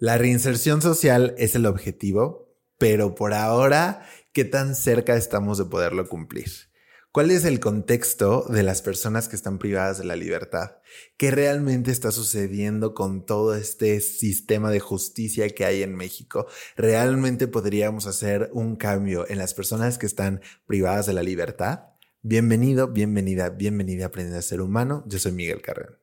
[0.00, 6.08] La reinserción social es el objetivo, pero por ahora, ¿qué tan cerca estamos de poderlo
[6.08, 6.48] cumplir?
[7.10, 10.76] ¿Cuál es el contexto de las personas que están privadas de la libertad?
[11.16, 16.46] ¿Qué realmente está sucediendo con todo este sistema de justicia que hay en México?
[16.76, 21.86] ¿Realmente podríamos hacer un cambio en las personas que están privadas de la libertad?
[22.22, 25.02] Bienvenido, bienvenida, bienvenida a Aprender a Ser Humano.
[25.08, 25.98] Yo soy Miguel Carrera.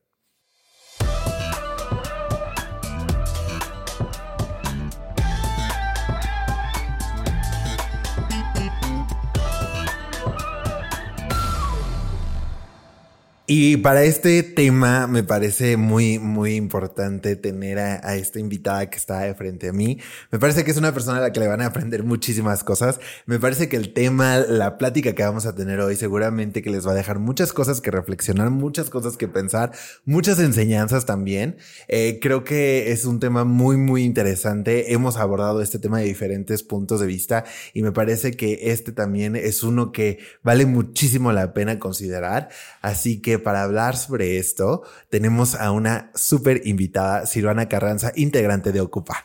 [13.48, 19.20] Y para este tema me parece muy, muy importante tener a, esta invitada que está
[19.20, 20.00] de frente a mí.
[20.32, 22.98] Me parece que es una persona a la que le van a aprender muchísimas cosas.
[23.24, 26.84] Me parece que el tema, la plática que vamos a tener hoy, seguramente que les
[26.84, 29.70] va a dejar muchas cosas que reflexionar, muchas cosas que pensar,
[30.04, 31.56] muchas enseñanzas también.
[31.86, 34.92] Eh, creo que es un tema muy, muy interesante.
[34.92, 37.44] Hemos abordado este tema de diferentes puntos de vista
[37.74, 42.48] y me parece que este también es uno que vale muchísimo la pena considerar.
[42.82, 48.80] Así que para hablar sobre esto tenemos a una súper invitada, Silvana Carranza, integrante de
[48.80, 49.24] Ocupa.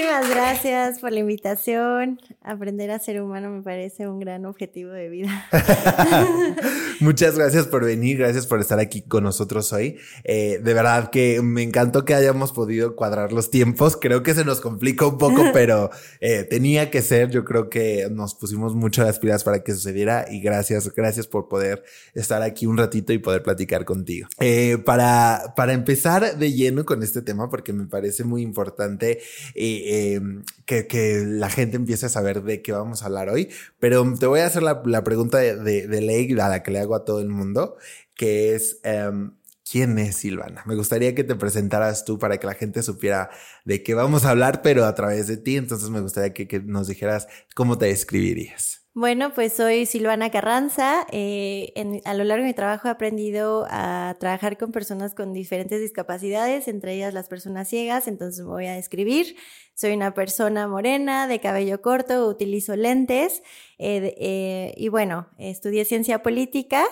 [0.00, 2.18] Muchísimas gracias por la invitación.
[2.42, 5.46] Aprender a ser humano me parece un gran objetivo de vida.
[7.00, 9.98] Muchas gracias por venir, gracias por estar aquí con nosotros hoy.
[10.24, 13.98] Eh, de verdad que me encantó que hayamos podido cuadrar los tiempos.
[13.98, 17.28] Creo que se nos complica un poco, pero eh, tenía que ser.
[17.28, 21.46] Yo creo que nos pusimos mucho las pilas para que sucediera y gracias, gracias por
[21.48, 21.82] poder
[22.14, 24.28] estar aquí un ratito y poder platicar contigo.
[24.38, 29.20] Eh, para, para empezar de lleno con este tema, porque me parece muy importante.
[29.92, 33.48] Em, que, la gente empiece a saber de qué vamos a hablar hoy.
[33.80, 36.94] Pero te voy a hacer la, pregunta de, de, ley a la que le hago
[36.94, 37.76] a todo el mundo,
[38.14, 38.78] que es...
[38.84, 39.32] Em,
[39.68, 40.64] ¿Quién es Silvana?
[40.66, 43.30] Me gustaría que te presentaras tú para que la gente supiera
[43.64, 45.56] de qué vamos a hablar, pero a través de ti.
[45.56, 48.82] Entonces me gustaría que, que nos dijeras cómo te describirías.
[49.00, 51.06] Bueno, pues soy Silvana Carranza.
[51.10, 51.72] Eh,
[52.04, 56.68] a lo largo de mi trabajo he aprendido a trabajar con personas con diferentes discapacidades,
[56.68, 59.36] entre ellas las personas ciegas, entonces me voy a describir.
[59.72, 63.42] Soy una persona morena, de cabello corto, utilizo lentes
[63.78, 66.84] eh, eh, y bueno, estudié ciencia política.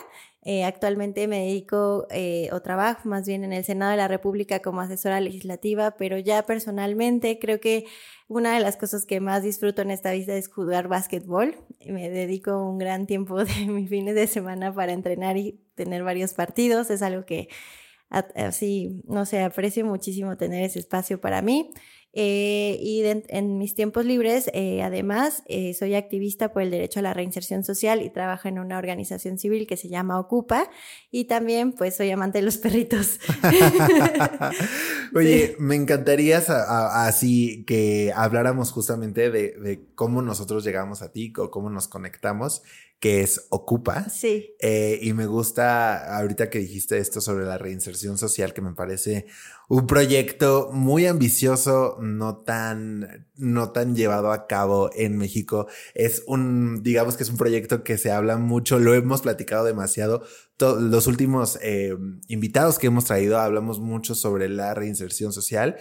[0.64, 2.06] Actualmente me dedico
[2.52, 6.44] o trabajo más bien en el Senado de la República como asesora legislativa, pero ya
[6.44, 7.86] personalmente creo que
[8.28, 11.56] una de las cosas que más disfruto en esta vida es jugar básquetbol.
[11.86, 16.34] Me dedico un gran tiempo de mis fines de semana para entrenar y tener varios
[16.34, 16.90] partidos.
[16.90, 17.48] Es algo que
[18.10, 21.70] así, no sé, aprecio muchísimo tener ese espacio para mí.
[22.14, 27.02] Eh, y en mis tiempos libres, eh, además, eh, soy activista por el derecho a
[27.02, 30.70] la reinserción social y trabajo en una organización civil que se llama Ocupa.
[31.10, 33.20] Y también, pues, soy amante de los perritos.
[35.14, 41.50] Oye, me encantaría así que habláramos justamente de, de, cómo nosotros llegamos a ti o
[41.50, 42.62] cómo nos conectamos
[43.00, 44.08] que es Ocupa.
[44.08, 44.54] Sí.
[44.60, 49.26] Eh, y me gusta ahorita que dijiste esto sobre la reinserción social, que me parece
[49.68, 55.66] un proyecto muy ambicioso, no tan, no tan llevado a cabo en México.
[55.94, 60.22] Es un, digamos que es un proyecto que se habla mucho, lo hemos platicado demasiado.
[60.58, 61.94] los últimos eh,
[62.28, 65.76] invitados que hemos traído hablamos mucho sobre la reinserción social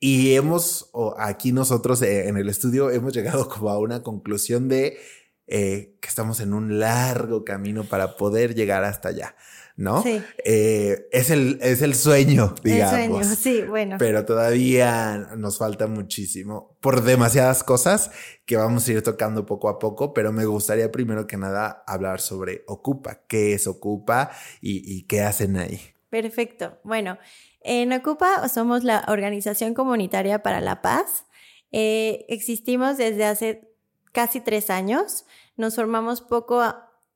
[0.00, 4.68] y hemos, o aquí nosotros eh, en el estudio, hemos llegado como a una conclusión
[4.68, 4.98] de
[5.46, 9.36] eh, que estamos en un largo camino para poder llegar hasta allá,
[9.76, 10.02] ¿no?
[10.02, 10.22] Sí.
[10.44, 12.94] Eh, es, el, es el sueño, digamos.
[12.94, 13.96] El sueño, sí, bueno.
[13.98, 18.10] Pero todavía nos falta muchísimo por demasiadas cosas
[18.46, 22.20] que vamos a ir tocando poco a poco, pero me gustaría primero que nada hablar
[22.20, 25.80] sobre Ocupa, qué es Ocupa y, qué hacen ahí.
[26.08, 26.78] Perfecto.
[26.82, 27.18] Bueno,
[27.60, 31.26] en Ocupa somos la Organización Comunitaria para la Paz.
[31.70, 33.68] Eh, existimos desde hace
[34.12, 35.26] casi tres años.
[35.56, 36.62] Nos formamos poco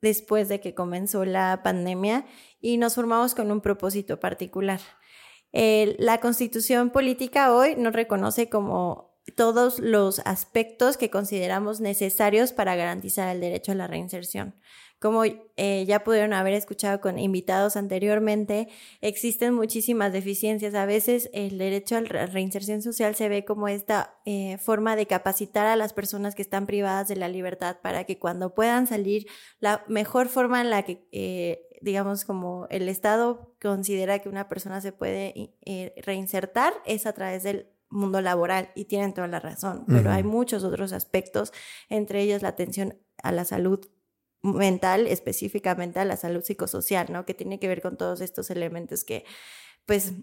[0.03, 2.27] después de que comenzó la pandemia
[2.61, 4.81] y nos formamos con un propósito particular.
[5.53, 13.35] la constitución política hoy nos reconoce como todos los aspectos que consideramos necesarios para garantizar
[13.35, 14.55] el derecho a la reinserción.
[15.01, 18.69] Como eh, ya pudieron haber escuchado con invitados anteriormente,
[19.01, 20.75] existen muchísimas deficiencias.
[20.75, 25.07] A veces el derecho a la reinserción social se ve como esta eh, forma de
[25.07, 29.27] capacitar a las personas que están privadas de la libertad para que cuando puedan salir,
[29.59, 34.83] la mejor forma en la que, eh, digamos, como el Estado considera que una persona
[34.83, 35.57] se puede
[36.05, 40.63] reinsertar es a través del mundo laboral y tienen toda la razón, pero hay muchos
[40.63, 41.53] otros aspectos,
[41.89, 43.89] entre ellos la atención a la salud
[44.43, 47.27] mental, específicamente a la salud psicosocial, ¿no?
[47.27, 49.25] Que tiene que ver con todos estos elementos que,
[49.87, 50.15] pues,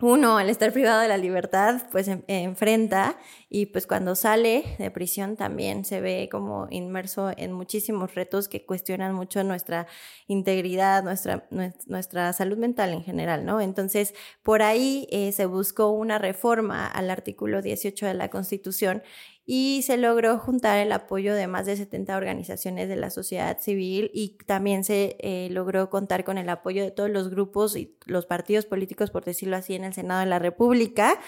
[0.00, 3.18] uno, al estar privado de la libertad, pues enfrenta
[3.48, 8.64] y pues cuando sale de prisión también se ve como inmerso en muchísimos retos que
[8.64, 9.88] cuestionan mucho nuestra
[10.28, 11.48] integridad, nuestra,
[11.86, 13.60] nuestra salud mental en general, ¿no?
[13.60, 14.14] Entonces,
[14.44, 19.02] por ahí eh, se buscó una reforma al artículo 18 de la Constitución
[19.50, 24.10] y se logró juntar el apoyo de más de 70 organizaciones de la sociedad civil
[24.12, 28.26] y también se eh, logró contar con el apoyo de todos los grupos y los
[28.26, 31.18] partidos políticos, por decirlo así, en el Senado de la República.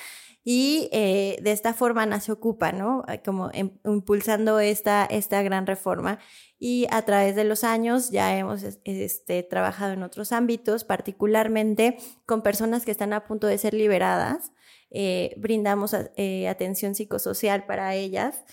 [0.43, 3.05] Y eh, de esta forma nace Ocupa, ¿no?
[3.25, 6.19] Como em, impulsando esta, esta gran reforma.
[6.59, 12.43] Y a través de los años ya hemos este, trabajado en otros ámbitos, particularmente con
[12.43, 14.53] personas que están a punto de ser liberadas
[14.91, 18.45] eh, brindamos eh, atención psicosocial para ellas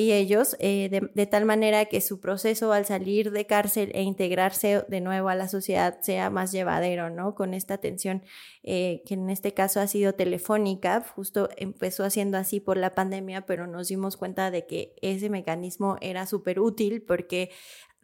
[0.00, 4.84] y ellos, eh, de, tal manera que su proceso al salir de cárcel e integrarse
[4.88, 7.34] de nuevo a la sociedad sea más llevadero, ¿no?
[7.34, 8.22] Con esta atención
[8.62, 13.68] que en este caso ha sido telefónica, justo empezó haciendo así por la pandemia, pero
[13.68, 17.50] nos dimos cuenta de que ese mecanismo era súper útil porque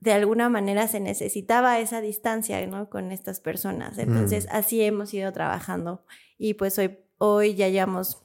[0.01, 2.89] de alguna manera se necesitaba esa distancia, ¿no?
[2.89, 3.99] Con estas personas.
[3.99, 6.05] Entonces, así hemos ido trabajando
[6.39, 8.25] y pues hoy Hoy ya llevamos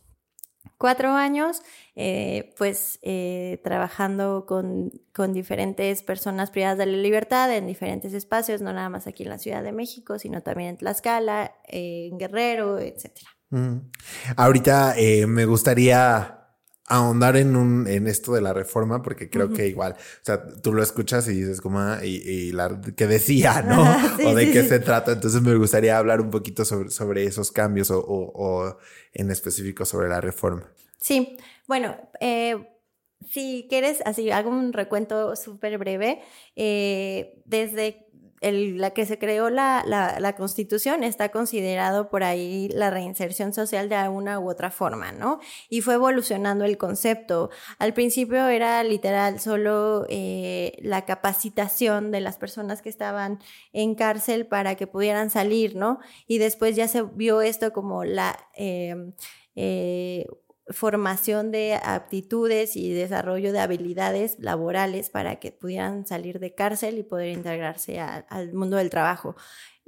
[0.77, 1.61] cuatro años,
[1.95, 8.61] eh, pues eh, trabajando con, con, diferentes personas privadas de la libertad en diferentes espacios,
[8.61, 12.79] no nada más aquí en la Ciudad de México, sino también en Tlaxcala, en Guerrero.
[13.49, 13.77] Mm.
[14.35, 16.36] Ahorita eh, me gustaría
[16.87, 20.73] ahondar en un en esto de la reforma porque creo que igual, o sea, tú
[20.73, 23.83] lo escuchas y dices como ah, y, la que decía, ¿no?
[24.27, 25.11] o de qué se trata.
[25.11, 28.77] Entonces me gustaría hablar un poquito sobre, sobre esos cambios o, o,
[29.13, 30.71] en específico sobre la reforma.
[30.97, 31.37] Sí,
[31.67, 32.67] bueno, eh,
[33.29, 36.21] si quieres, así hago un recuento súper breve.
[36.55, 38.06] Eh, desde
[38.41, 44.07] la que se creó la, la, constitución está considerado por ahí la reinserción social de
[44.09, 45.39] una u otra forma, ¿no?
[45.69, 47.49] Y fue evolucionando el concepto.
[47.79, 53.39] Al principio era literal solo eh, la capacitación de las personas que estaban
[53.73, 55.99] en cárcel para que pudieran salir, ¿no?
[56.27, 58.37] Y después ya se vio esto como la...
[58.55, 59.13] Eh,
[59.55, 60.27] eh,
[60.69, 67.03] formación de aptitudes y desarrollo de habilidades laborales para que pudieran salir de cárcel y
[67.03, 69.35] poder integrarse al mundo del trabajo.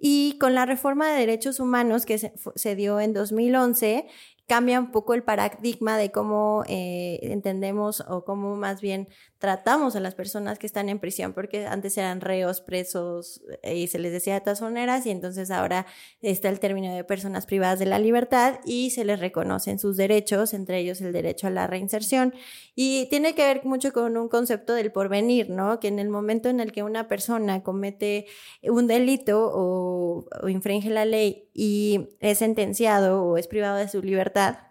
[0.02, 4.08] Y con la reforma de derechos humanos que se, dio en 2011,
[4.48, 9.10] cambia un poco el paradigma de cómo eh, entendemos o cómo más bien
[9.40, 13.98] tratamos a las personas que están en prisión, porque antes eran reos, presos y se
[13.98, 15.86] les decía de todas maneras, y entonces ahora
[16.22, 20.54] está el término de personas privadas de la libertad y se les reconocen sus derechos,
[20.54, 22.34] entre ellos el derecho a la reinserción.
[22.76, 25.80] Y tiene que ver mucho con un concepto del porvenir, ¿no?
[25.80, 28.26] Que en el momento en el que una persona comete
[28.64, 34.02] un delito o, o infringe la ley y es sentenciado o es privado de su
[34.02, 34.69] libertad,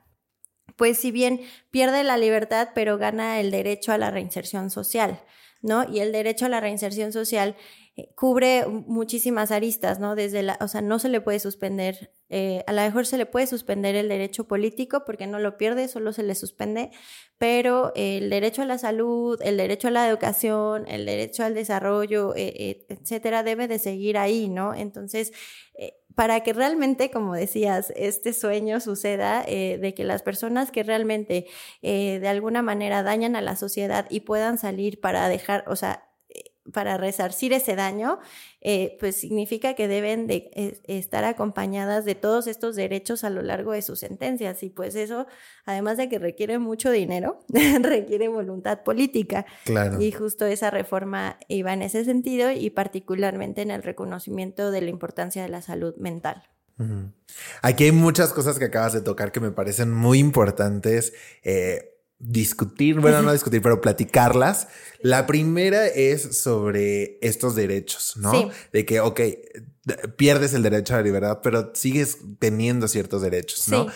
[0.79, 1.41] pues si bien
[1.71, 5.21] pierde la libertad, pero gana el derecho a la reinserción social,
[5.61, 5.85] ¿no?
[5.87, 7.57] Y el derecho a la reinserción social
[8.15, 10.15] cubre muchísimas aristas, ¿no?
[10.15, 13.27] Desde la, o sea, no se le puede suspender, eh, a lo mejor se le
[13.27, 16.91] puede suspender el derecho político porque no lo pierde, solo se le suspende,
[17.39, 22.35] pero el derecho a la salud, el derecho a la educación, el derecho al desarrollo,
[22.37, 24.75] eh, etcétera, debe de seguir ahí, ¿no?
[24.75, 25.33] Entonces,
[26.19, 31.47] para que realmente, como decías, este sueño suceda, eh, de que las personas que realmente
[31.81, 36.08] eh, de alguna manera dañan a la sociedad y puedan salir para dejar, o sea,
[36.73, 38.19] para resarcir ese daño,
[38.61, 43.43] eh, pues significa que deben de eh, estar acompañadas de todos estos derechos a lo
[43.43, 44.63] largo de sus sentencias.
[44.63, 45.27] Y pues eso,
[45.65, 47.41] además de que requiere mucho dinero,
[47.83, 49.47] requiere voluntad política.
[49.65, 50.01] Claro.
[50.01, 54.91] Y justo esa reforma iba en ese sentido y particularmente en el reconocimiento de la
[54.91, 56.43] importancia de la salud mental.
[57.61, 61.13] Aquí hay muchas cosas que acabas de tocar que me parecen muy importantes.
[61.43, 64.69] Eh, discutir, bueno, no discutir, pero platicarlas.
[65.01, 68.51] La primera es sobre estos derechos, ¿no?
[68.73, 69.21] De que, ok,
[70.17, 73.87] pierdes el derecho a la libertad, pero sigues teniendo ciertos derechos, ¿no?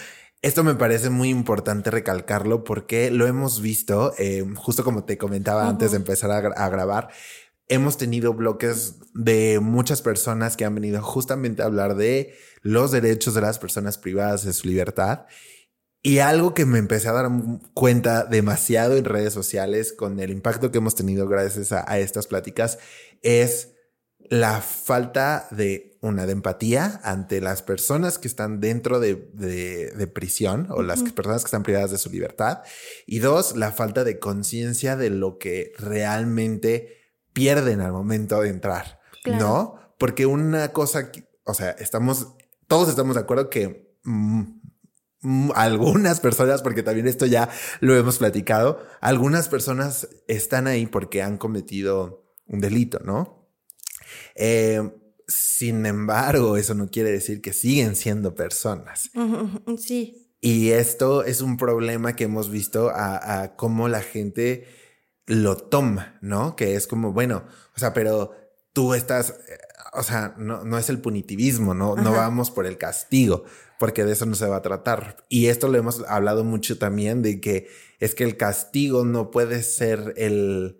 [0.40, 5.68] Esto me parece muy importante recalcarlo porque lo hemos visto, eh, justo como te comentaba
[5.68, 7.10] antes de empezar a, grabar,
[7.68, 13.34] hemos tenido bloques de muchas personas que han venido justamente a hablar de los derechos
[13.34, 15.26] de las personas privadas de su libertad
[16.02, 17.30] y algo que me empecé a dar
[17.74, 22.78] cuenta demasiado en redes sociales con el impacto que hemos tenido gracias a, estas pláticas
[23.22, 23.74] es
[24.18, 30.82] la falta de una de empatía ante las personas que están dentro de, prisión o
[30.82, 32.62] las personas que están privadas de su libertad.
[33.06, 36.96] Y dos, la falta de conciencia de lo que realmente
[37.32, 39.76] pierden al momento de entrar, ¿no?
[39.98, 41.12] Porque una cosa,
[41.44, 42.34] o sea, estamos,
[42.66, 44.61] todos estamos de acuerdo que mm,
[45.54, 47.48] algunas personas, porque también esto ya
[47.80, 53.48] lo hemos platicado, algunas personas están ahí porque han cometido un delito, ¿no?
[54.34, 54.82] Eh,
[55.28, 59.10] sin embargo, eso no quiere decir que siguen siendo personas.
[59.78, 60.34] Sí.
[60.40, 64.66] Y esto es un problema que hemos visto a, a cómo la gente
[65.26, 66.56] lo toma, ¿no?
[66.56, 67.44] Que es como, bueno,
[67.76, 68.32] o sea, pero
[68.72, 69.58] tú estás, eh,
[69.92, 73.44] o sea, no, no es el punitivismo, no, no vamos por el castigo,
[73.82, 75.26] porque de eso no se va a tratar.
[75.28, 77.66] Y esto lo hemos hablado mucho también de que
[77.98, 80.78] es que el castigo no puede ser el,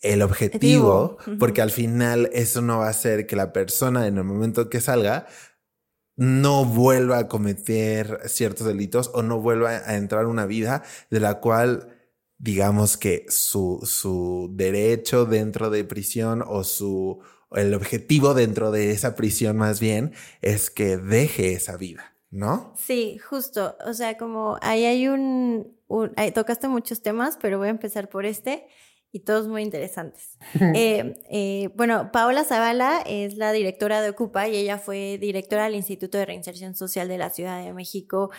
[0.00, 4.22] el objetivo, porque al final eso no va a hacer que la persona en el
[4.22, 5.26] momento que salga
[6.14, 11.40] no vuelva a cometer ciertos delitos o no vuelva a entrar una vida de la
[11.40, 11.96] cual
[12.38, 19.16] digamos que su, su derecho dentro de prisión o su el objetivo dentro de esa
[19.16, 20.12] prisión más bien
[20.42, 22.72] es que deje esa vida, ¿no?
[22.76, 23.76] Sí, justo.
[23.86, 25.74] O sea, como ahí hay un,
[26.34, 28.66] tocaste muchos temas, pero voy a empezar por este
[29.10, 30.38] y todos muy interesantes.
[30.74, 35.76] Eh, eh, bueno, Paola Zavala es la directora de Ocupa y ella fue directora del
[35.76, 38.30] Instituto de Reinserción Social de la Ciudad de México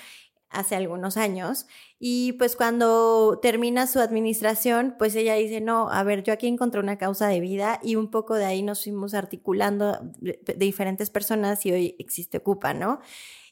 [0.50, 1.66] hace algunos años.
[2.00, 6.80] Y pues cuando termina su administración, pues ella dice, no, a ver, yo aquí encontré
[6.80, 11.66] una causa de vida y un poco de ahí nos fuimos articulando de, diferentes personas
[11.66, 13.00] y hoy existe Ocupa, ¿no?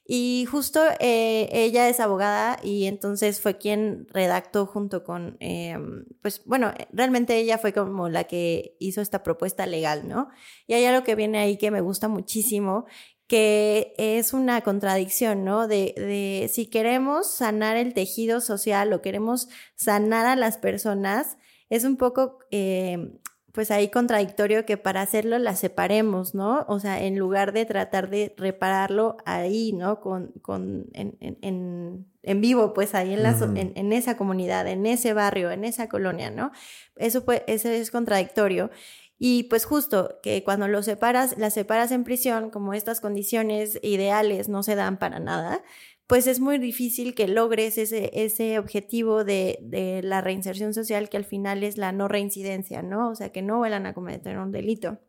[0.08, 6.44] Y justo eh, ella es abogada y entonces fue quien redactó junto con, em, pues
[6.46, 10.30] bueno, realmente ella fue como la que hizo esta propuesta legal, ¿no?
[10.68, 12.86] Y hay algo que viene ahí que me gusta muchísimo,
[13.28, 15.68] que es una contradicción, ¿no?
[15.68, 21.38] De, de, si queremos sanar el tejido social o queremos sanar a las personas,
[21.70, 23.20] es un poco, eh,
[23.56, 26.66] pues ahí contradictorio que para hacerlo las separemos, ¿no?
[26.68, 30.02] O sea, en lugar de tratar de repararlo ahí, ¿no?
[30.02, 34.86] Con, con, en, en, en vivo, pues ahí en, la, en, en, esa comunidad, en
[34.86, 36.52] ese barrio, en esa colonia, ¿no?
[36.98, 38.72] Eso, pues, eso es contradictorio.
[39.18, 44.50] Y pues justo que cuando lo separas, las separas en prisión, como estas condiciones ideales
[44.50, 45.64] no se dan para nada,
[46.08, 51.18] pues es muy difícil que logres ese, ese objetivo de, de la reinserción social que
[51.18, 53.10] al final es la no reincidencia, ¿no?
[53.10, 55.00] O sea, que no vuelvan a cometer un delito.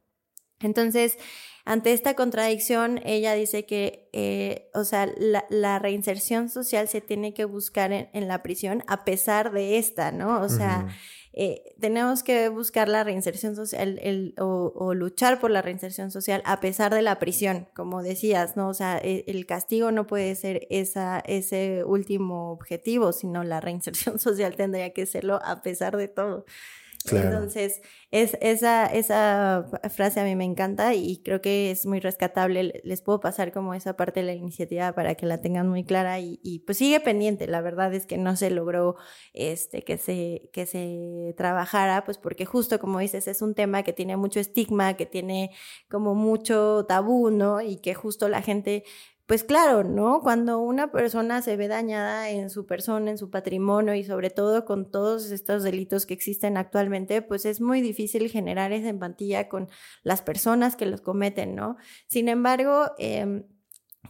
[0.60, 1.18] Entonces,
[1.66, 7.44] ante esta contradicción, ella dice que, eh, o sea, la, reinserción social se tiene que
[7.44, 10.40] buscar en, la prisión a pesar de esta, ¿no?
[10.40, 10.86] O sea,
[11.38, 16.40] eh, tenemos que buscar la reinserción social el, o, o, luchar por la reinserción social
[16.46, 18.68] a pesar de la prisión, como decías, ¿no?
[18.70, 24.18] O sea, el, el castigo no puede ser esa, ese último objetivo, sino la reinserción
[24.18, 26.46] social tendría que serlo a pesar de todo.
[27.10, 32.80] Entonces, es, esa, esa frase a mí me encanta y creo que es muy rescatable.
[32.84, 36.18] Les puedo pasar como esa parte de la iniciativa para que la tengan muy clara
[36.20, 37.46] y, y pues sigue pendiente.
[37.46, 38.96] La verdad es que no se logró
[39.32, 43.92] este, que, se, que se trabajara, pues porque justo como dices, es un tema que
[43.92, 45.50] tiene mucho estigma, que tiene
[45.88, 47.60] como mucho tabú, ¿no?
[47.60, 48.84] Y que justo la gente
[49.26, 50.21] pues claro, ¿no?
[50.21, 54.64] Cuando una persona se ve dañada en su persona, en su patrimonio y sobre todo
[54.64, 59.68] con todos estos delitos que existen actualmente, pues es muy difícil generar esa empatía con
[60.04, 61.76] las personas que los cometen, ¿no?
[62.06, 63.45] Sin embargo, eh,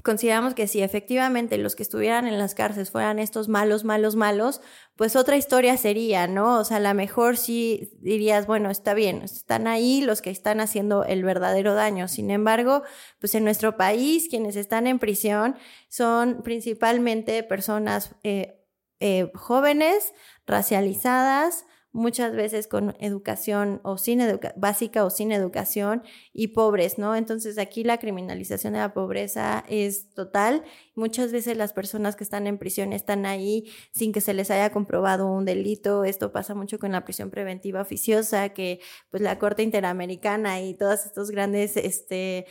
[0.03, 4.61] consideramos que si efectivamente los que estuvieran en las cárceles fueran estos malos, malos, malos,
[4.97, 6.59] pues otra historia sería, ¿no?
[6.59, 10.61] O sea, a lo mejor sí dirías, bueno, está bien, están ahí los que están
[10.61, 12.09] haciendo el verdadero daño.
[12.09, 12.83] Sin embargo,
[13.19, 15.57] pues en nuestro país quienes están en prisión
[15.89, 18.63] son principalmente personas eh,
[19.01, 20.15] eh, jóvenes,
[20.47, 27.17] racializadas, muchas veces con educación o sin educa básica o sin educación y pobres, ¿no?
[27.17, 30.63] Entonces aquí la criminalización de la pobreza es total.
[30.95, 34.71] Muchas veces las personas que están en prisión están ahí sin que se les haya
[34.71, 36.05] comprobado un delito.
[36.05, 41.07] Esto pasa mucho con la prisión preventiva oficiosa, que pues la Corte Interamericana y todos
[41.07, 42.47] estos grandes, este,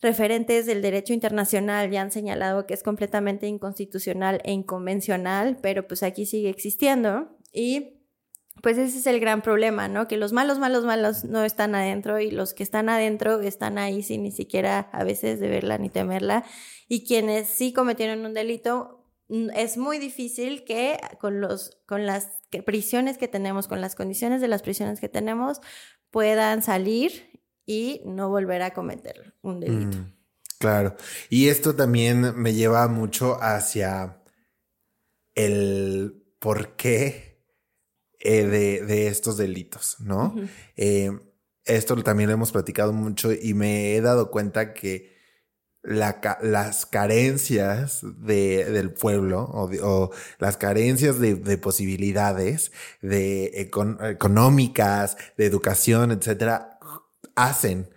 [0.00, 6.02] referentes del derecho internacional ya han señalado que es completamente inconstitucional e inconvencional, pero pues
[6.02, 7.99] aquí sigue existiendo y
[8.62, 10.08] pues ese es el gran problema, ¿no?
[10.08, 14.02] Que los malos, malos, malos no están adentro y los que están adentro están ahí
[14.02, 16.44] sin ni siquiera a veces de verla ni temerla.
[16.88, 22.40] Y quienes sí cometieron un delito, mm, es muy difícil que con, los, con las
[22.66, 25.60] prisiones que tenemos, con las condiciones de las prisiones que tenemos,
[26.10, 27.30] puedan salir
[27.66, 29.96] y no volver a cometer un delito.
[29.96, 30.12] Mm,
[30.58, 30.96] claro.
[31.28, 34.22] Y esto también me lleva mucho hacia
[35.34, 37.29] el por qué
[38.20, 40.34] eh, de, de, estos delitos, ¿no?
[40.76, 41.10] eh,
[41.64, 45.20] esto también lo hemos platicado mucho y me he dado cuenta que
[45.82, 56.78] las carencias del pueblo o, las carencias de, posibilidades de económicas, de educación, etcétera,
[57.34, 57.88] hacen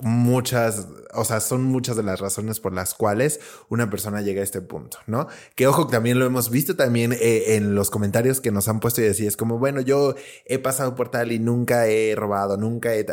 [0.00, 4.44] muchas, o sea, son muchas de las razones por las cuales una persona llega a
[4.44, 5.28] este punto, ¿no?
[5.54, 9.00] Que ojo, también lo hemos visto también eh, en los comentarios que nos han puesto
[9.00, 10.14] y decir, es como, bueno, yo
[10.46, 13.06] he pasado por tal y nunca he robado, nunca he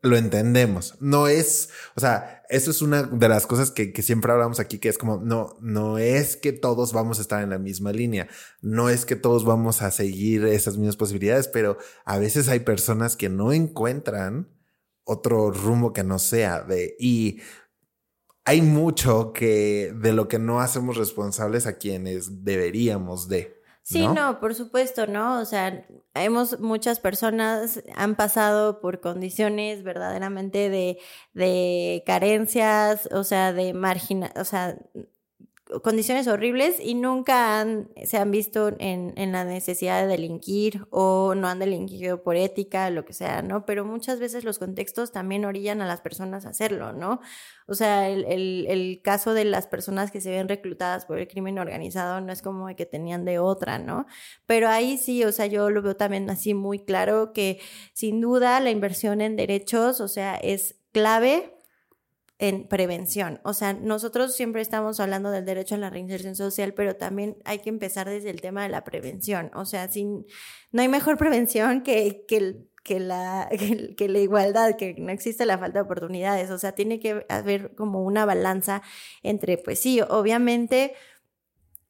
[0.00, 0.94] lo entendemos.
[1.00, 4.88] No es, o sea, eso es una de las cosas que, siempre hablamos aquí, que
[4.88, 8.28] es como, no, no es que todos vamos a estar en la misma línea,
[8.62, 13.16] no es que todos vamos a seguir esas mismas posibilidades, pero a veces hay personas
[13.16, 14.48] que no encuentran
[15.08, 17.40] otro rumbo que no sea de, y
[18.44, 23.60] hay mucho que de lo que no hacemos responsables a quienes deberíamos de.
[23.82, 24.38] Sí, ¿no?
[24.38, 25.40] por supuesto, ¿no?
[25.40, 30.98] O sea, hemos, muchas personas han pasado por condiciones verdaderamente de,
[31.32, 34.78] de carencias, o sea, de margina, o sea,
[35.82, 37.66] condiciones horribles y nunca
[38.04, 42.88] se han visto en, en, la necesidad de delinquir o no han delinquido por ética,
[42.90, 43.66] lo que sea, ¿no?
[43.66, 47.20] Pero muchas veces los contextos también orillan a las personas a hacerlo, ¿no?
[47.66, 51.28] O sea, el, el, el caso de las personas que se ven reclutadas por el
[51.28, 54.06] crimen organizado no es como que tenían de otra, ¿no?
[54.46, 57.60] Pero ahí sí, o sea, yo lo veo también así muy claro que
[57.92, 61.57] sin duda la inversión en derechos, o sea, es clave
[62.38, 63.40] en prevención.
[63.42, 67.58] O sea, nosotros siempre estamos hablando del derecho a la reinserción social, pero también hay
[67.58, 69.50] que empezar desde el tema de la prevención.
[69.54, 70.24] O sea, sin,
[70.70, 73.48] no hay mejor prevención que, que, la,
[73.96, 76.50] que, la igualdad, que no existe la falta de oportunidades.
[76.50, 78.82] O sea, tiene que haber como una balanza
[79.22, 80.94] entre, pues sí, obviamente,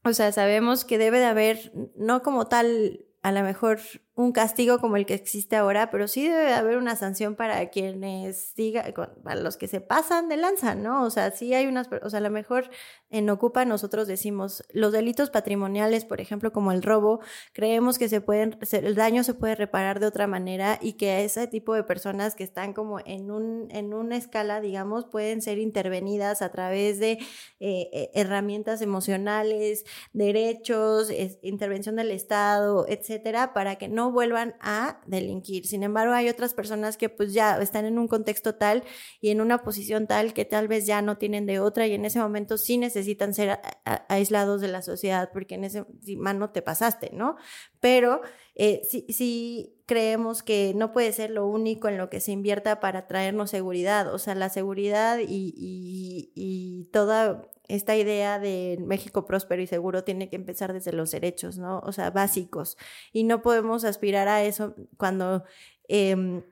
[0.02, 3.80] o sea, sabemos que debe de haber, no como tal, a lo mejor
[4.18, 8.52] un castigo como el que existe ahora, pero sí debe haber una sanción para quienes
[8.56, 11.04] siga, para los que se pasan de lanza, ¿no?
[11.04, 12.68] O sea, sí hay unas, o sea, a lo mejor
[13.10, 17.20] en Ocupa nosotros decimos los delitos patrimoniales, por ejemplo, como el robo,
[17.52, 21.46] creemos que se pueden, el daño se puede reparar de otra manera y que ese
[21.46, 26.42] tipo de personas que están como en un, en una escala, digamos, pueden ser intervenidas
[26.42, 27.20] a través de eh,
[27.60, 35.66] eh, herramientas emocionales, derechos, intervención del Estado, etcétera, para que no vuelvan a delinquir.
[35.66, 38.84] Sin embargo, hay otras personas que pues ya están en un contexto tal
[39.20, 42.04] y en una posición tal que tal vez ya no tienen de otra y en
[42.04, 43.60] ese momento sí necesitan ser
[44.08, 45.84] aislados de la sociedad porque en ese
[46.16, 47.36] no te pasaste, ¿no?
[47.80, 48.20] Pero
[48.58, 53.06] eh, sí creemos que no puede ser lo único en lo que se invierta para
[53.06, 54.12] traernos seguridad.
[54.12, 60.36] O sea, la seguridad y, toda esta idea de México próspero y seguro tiene que
[60.36, 61.80] empezar desde los derechos, ¿no?
[61.80, 62.76] O sea, básicos.
[63.12, 65.44] Y no podemos aspirar a eso cuando
[65.86, 66.42] em,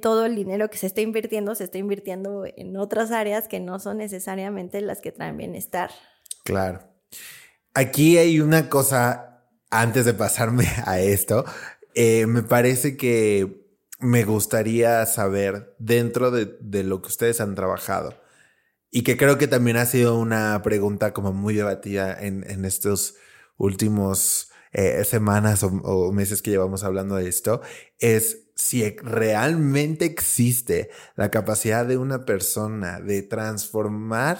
[0.00, 3.78] todo el dinero que se está invirtiendo se está invirtiendo en otras áreas que no
[3.78, 5.90] son necesariamente las que traen bienestar.
[6.44, 6.80] Claro.
[7.74, 9.35] Aquí hay una cosa,
[9.70, 11.44] antes de pasarme a esto,
[11.94, 13.64] eh, me parece que
[13.98, 18.20] me gustaría saber dentro de, de lo que ustedes han trabajado.
[18.90, 23.16] Y que creo que también ha sido una pregunta como muy debatida en, en estos
[23.56, 27.62] últimos eh, semanas o, meses que llevamos hablando de esto,
[27.98, 34.38] es si realmente existe la capacidad de una persona de transformar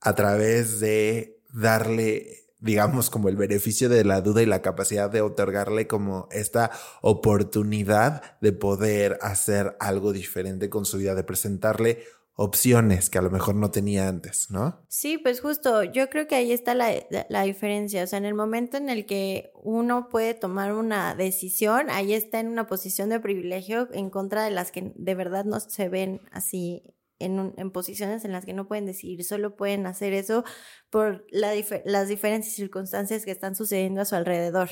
[0.00, 5.22] a través de darle digamos, como el beneficio de la duda y la capacidad de
[5.22, 12.04] otorgarle como esta oportunidad de poder hacer algo diferente con su vida, de presentarle
[12.36, 14.84] opciones que a lo mejor no tenía antes, ¿no?
[14.88, 16.92] Sí, pues justo, yo creo que ahí está la,
[17.30, 21.88] la, diferencia, o sea, en el momento en el que uno puede tomar una decisión,
[21.88, 25.60] ahí está en una posición de privilegio en contra de las que de verdad no
[25.60, 26.82] se ven así
[27.18, 30.44] en, en posiciones en las que no pueden decidir, solo pueden hacer eso
[30.90, 31.52] por la
[31.84, 34.70] las diferentes circunstancias que están sucediendo a su alrededor.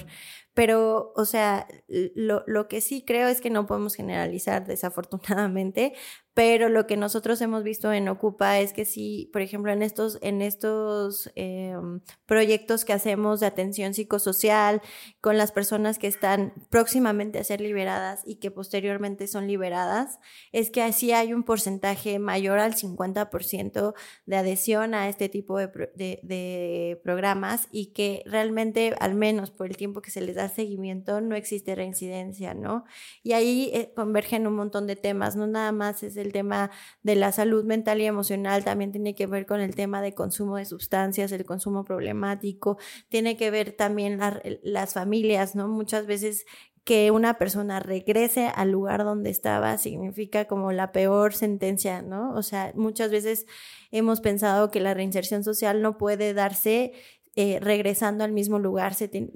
[0.54, 5.94] Pero, o sea, lo, lo, que sí creo es que no podemos generalizar desafortunadamente,
[6.34, 10.18] pero lo que nosotros hemos visto en Ocupa es que sí, por ejemplo, en estos,
[10.20, 14.82] en estos em, proyectos que hacemos de atención psicosocial
[15.20, 20.18] con las personas que están próximamente a ser liberadas y que posteriormente son liberadas,
[20.50, 23.94] es que así hay un porcentaje mayor al 50%
[24.26, 29.68] de adhesión a este tipo de, de, de programas y que realmente, al menos por
[29.68, 32.84] el tiempo que se les da seguimiento, no existe reincidencia, ¿no?
[33.22, 36.70] Y ahí eh, convergen un montón de temas, no nada más es tema
[37.02, 40.56] de la salud mental y emocional, también tiene que ver con el tema de consumo
[40.56, 44.18] de sustancias, el consumo problemático, tiene que ver también
[44.62, 45.68] las familias, ¿no?
[45.68, 46.44] Muchas veces
[46.84, 52.34] que una persona regrese al lugar donde estaba significa como la peor sentencia, ¿no?
[52.34, 53.46] O sea, muchas veces
[53.90, 56.92] hemos pensado que la reinserción social no puede darse
[57.36, 58.94] eh, regresando al mismo lugar.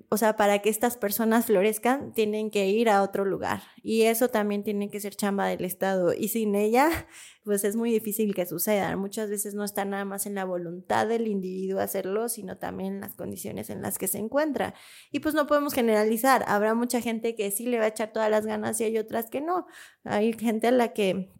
[0.08, 3.62] o sea, para que estas personas florezcan, tienen que ir a otro lugar.
[3.82, 6.12] Y eso también tiene que ser chamba del Estado.
[6.12, 6.88] Y sin ella,
[7.44, 8.96] pues es muy difícil que suceda.
[8.96, 13.00] Muchas veces no está nada más en la voluntad del individuo hacerlo, sino también en
[13.00, 14.74] las condiciones en las que se encuentra.
[15.10, 16.44] Y pues no podemos generalizar.
[16.46, 19.28] Habrá mucha gente que sí le va a echar todas las ganas y hay otras
[19.28, 19.66] que no.
[20.04, 21.32] Hay gente a la que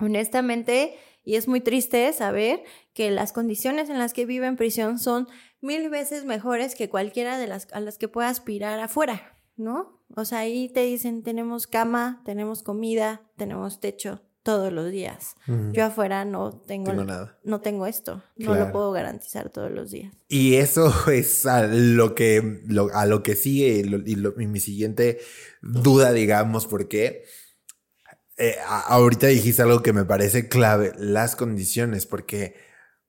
[0.00, 0.94] honestamente
[1.28, 2.62] y es muy triste saber
[2.94, 5.28] que las condiciones en las que vive en prisión son
[5.60, 10.00] mil veces mejores que cualquiera de las a las que pueda aspirar afuera, ¿no?
[10.14, 15.36] O sea, ahí te dicen, tenemos cama, tenemos comida, tenemos techo todos los días.
[15.72, 17.38] Yo afuera no tengo, nada.
[17.44, 20.14] no tengo esto, no lo puedo garantizar todos los días.
[20.28, 22.62] Y eso es a lo que
[22.94, 25.18] a lo que sigue y, y mi siguiente
[25.60, 27.24] duda, digamos, porque
[28.38, 32.54] eh, ahorita dijiste algo que me parece clave, las condiciones, porque,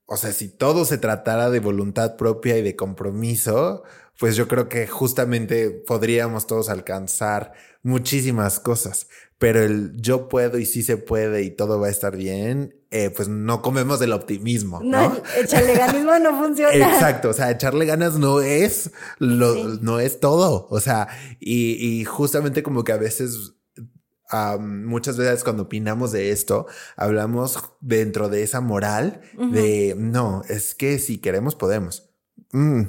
[0.10, 3.84] o sea, si todo se tratara de voluntad propia y de compromiso,
[4.18, 10.66] pues yo creo que justamente podríamos todos alcanzar muchísimas cosas, pero el yo puedo y
[10.66, 14.82] sí se puede y todo va a estar bien, eh, pues no comemos del optimismo.
[14.84, 16.74] No, echarle ganismo no funciona.
[16.74, 21.08] Exacto, o sea, echarle ganas no es lo, no es todo, o sea,
[21.40, 23.54] y, y justamente como que a veces
[24.60, 31.00] muchas veces cuando opinamos de esto, hablamos dentro de esa moral de no, es que
[31.00, 32.10] si queremos, podemos.
[32.52, 32.84] Mm.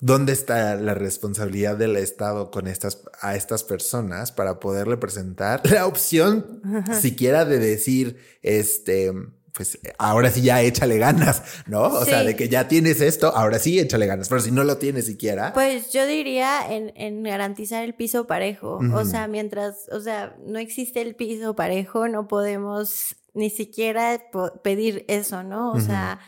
[0.00, 5.86] ¿Dónde está la responsabilidad del Estado con estas, a estas personas para poderle presentar la
[5.86, 6.62] opción
[7.00, 9.12] siquiera de decir, este,
[9.52, 11.82] pues ahora sí ya échale ganas, ¿no?
[11.82, 14.78] O sea, de que ya tienes esto, ahora sí échale ganas, pero si no lo
[14.78, 15.52] tienes siquiera.
[15.52, 21.00] Pues yo diría en, garantizar el piso parejo, o sea, mientras, o sea, no existe
[21.02, 24.20] el piso parejo, no podemos ni siquiera
[24.62, 25.72] pedir eso, ¿no?
[25.72, 26.20] O sea,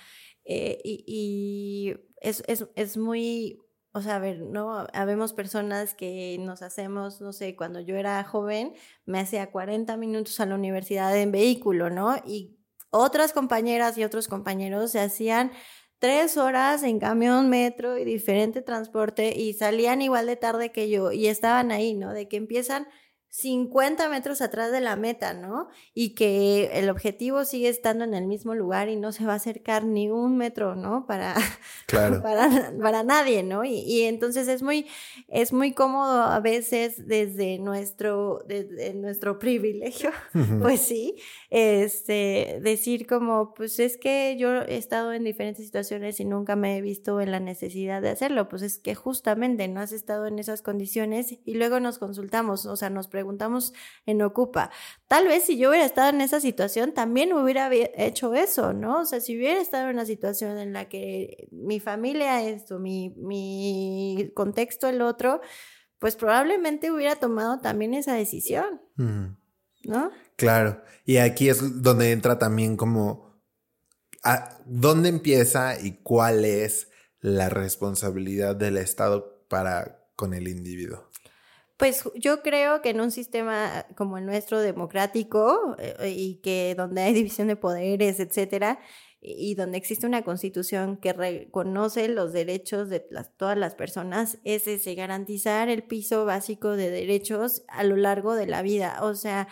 [0.44, 3.58] eh, y, es, es, muy
[3.92, 4.86] o sea, a ver, ¿no?
[4.92, 10.38] Habemos personas que nos hacemos, no sé, cuando yo era joven, me hacía 40 minutos
[10.38, 12.16] a la universidad en vehículo, ¿no?
[12.24, 12.59] Y
[12.90, 15.52] otras compañeras y otros compañeros se hacían
[15.98, 21.12] tres horas en camión, metro y diferente transporte y salían igual de tarde que yo
[21.12, 22.12] y estaban ahí, ¿no?
[22.12, 22.86] De que empiezan
[23.30, 25.68] 50 metros atrás de la meta, ¿no?
[25.94, 29.36] Y que el objetivo sigue estando en el mismo lugar y no se va a
[29.36, 31.06] acercar ni un metro, ¿no?
[31.06, 31.36] Para,
[31.92, 33.64] para, para, nadie, ¿no?
[33.64, 34.86] Y, entonces es muy,
[35.28, 40.10] es muy cómodo a veces desde nuestro, desde nuestro privilegio,
[40.60, 41.14] pues sí,
[41.50, 46.76] este, decir como, pues es que yo he estado en diferentes situaciones y nunca me
[46.76, 50.40] he visto en la necesidad de hacerlo, pues es que justamente no has estado en
[50.40, 53.74] esas condiciones y luego nos consultamos, o sea, nos preguntamos preguntamos
[54.06, 54.70] en Ocupa.
[55.06, 59.00] Tal vez si yo hubiera estado en esa situación, también hubiera hecho eso, ¿no?
[59.00, 63.10] O sea, si hubiera estado en una situación en la que mi familia esto, mi,
[63.18, 65.42] mi contexto el otro,
[65.98, 70.10] pues probablemente hubiera tomado también esa decisión, ¿no?
[70.36, 73.38] Claro, y aquí es donde entra también como,
[74.64, 76.88] ¿dónde empieza y cuál es
[77.20, 81.09] la responsabilidad del Estado para con el individuo?
[81.80, 87.00] Pues yo creo que en un sistema como el nuestro democrático eh, y que donde
[87.00, 88.80] hay división de poderes, etcétera,
[89.22, 93.00] y donde existe una constitución que reconoce los derechos de
[93.38, 98.46] todas las personas, es ese, garantizar el piso básico de derechos a lo largo de
[98.46, 98.98] la vida.
[99.00, 99.48] O sea,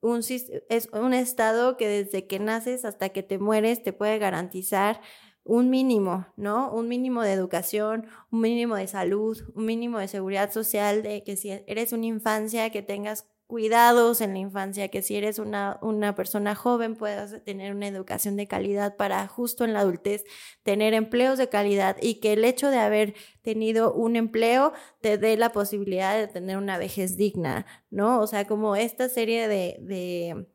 [0.00, 5.00] un, es un estado que desde que naces hasta que te mueres te puede garantizar
[5.44, 6.72] un mínimo, ¿no?
[6.72, 11.36] Un mínimo de educación, un mínimo de salud, un mínimo de seguridad social, de que
[11.36, 16.14] si eres una infancia, que tengas cuidados en la infancia, que si eres una, una
[16.14, 20.24] persona joven puedas tener una educación de calidad para justo en la adultez
[20.62, 25.36] tener empleos de calidad y que el hecho de haber tenido un empleo te dé
[25.36, 28.20] la posibilidad de tener una vejez digna, ¿no?
[28.20, 30.46] O sea, como esta serie de, de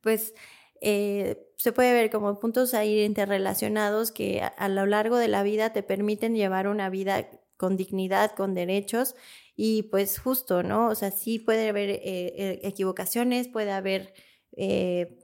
[0.00, 0.34] pues,
[0.80, 5.72] eh, se puede ver como puntos ahí interrelacionados que a, lo largo de la vida
[5.72, 9.14] te permiten llevar una vida con dignidad, con derechos
[9.54, 10.88] y pues justo, ¿no?
[10.88, 14.12] O sea, sí puede haber eh, eh, equivocaciones, puede haber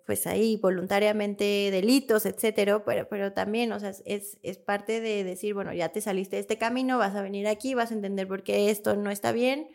[0.06, 5.54] pues ahí voluntariamente delitos, etcétera, pero, pero también, o sea, es, es parte de decir,
[5.54, 8.44] bueno, ya te saliste de este camino, vas a venir aquí, vas a entender por
[8.44, 9.68] qué esto no está bien,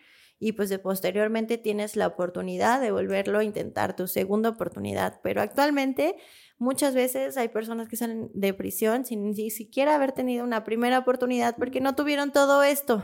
[0.43, 5.21] y pues de posteriormente tienes la oportunidad de volverlo a intentar, tu segunda oportunidad.
[5.23, 6.17] Pero actualmente
[6.63, 10.99] muchas veces hay personas que salen de prisión sin ni siquiera haber tenido una primera
[10.99, 13.04] oportunidad porque no tuvieron todo esto.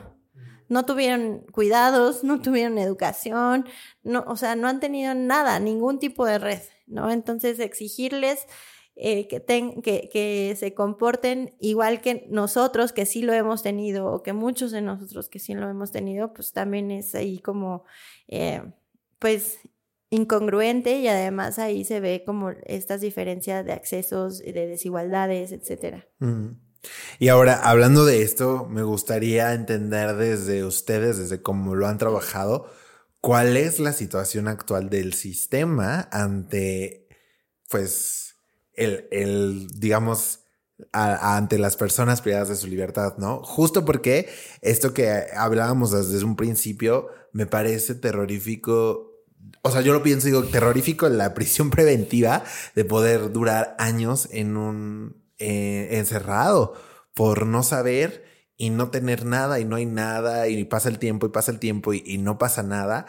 [0.69, 3.65] no tuvieron cuidados, no tuvieron educación,
[4.04, 7.10] no, o sea, no han tenido nada, ningún tipo de red, ¿no?
[7.10, 8.45] Entonces, exigirles
[8.95, 9.43] eh, que,
[9.82, 14.72] que, que, se comporten igual que nosotros, que sí lo hemos tenido, o que muchos
[14.72, 17.84] de nosotros que sí lo hemos tenido, pues también es ahí como,
[18.28, 18.62] eh,
[19.17, 19.60] pues,
[20.10, 26.08] incongruente y además ahí se ve como estas diferencias de accesos, de desigualdades, etcétera.
[27.19, 32.69] Y ahora, hablando de esto, me gustaría entender desde ustedes, desde cómo lo han trabajado,
[33.22, 37.08] cuál es la situación actual del sistema ante,
[37.69, 38.36] pues,
[38.74, 40.45] el, el digamos,
[40.93, 43.43] ante las personas privadas de su libertad, ¿no?
[43.43, 44.30] Justo porque
[44.62, 49.09] esto que hablábamos desde un principio me parece terrorífico
[49.62, 52.43] o sea, yo lo pienso, digo, terrorífico la prisión preventiva
[52.75, 56.73] de poder durar años en un eh, encerrado
[57.13, 58.25] por no saber
[58.58, 61.60] y no tener nada y no hay nada y pasa el tiempo y pasa el
[61.60, 63.06] tiempo y, no pasa nada.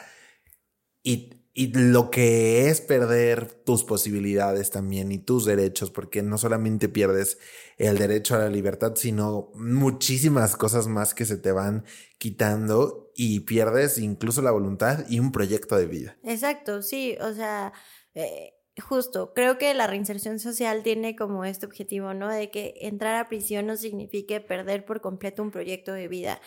[1.02, 6.88] Y, y, lo que es perder tus posibilidades también y tus derechos, porque no solamente
[6.88, 7.38] pierdes
[7.80, 11.84] el derecho a la libertad, sino muchísimas cosas más que se te van
[12.18, 16.18] quitando y pierdes incluso la voluntad y un proyecto de vida.
[16.22, 17.72] Exacto, sí, o sea,
[18.14, 22.28] eh, justo, creo que la reinserción social tiene como este objetivo, ¿no?
[22.28, 26.38] De que entrar a prisión no signifique perder por completo un proyecto de vida.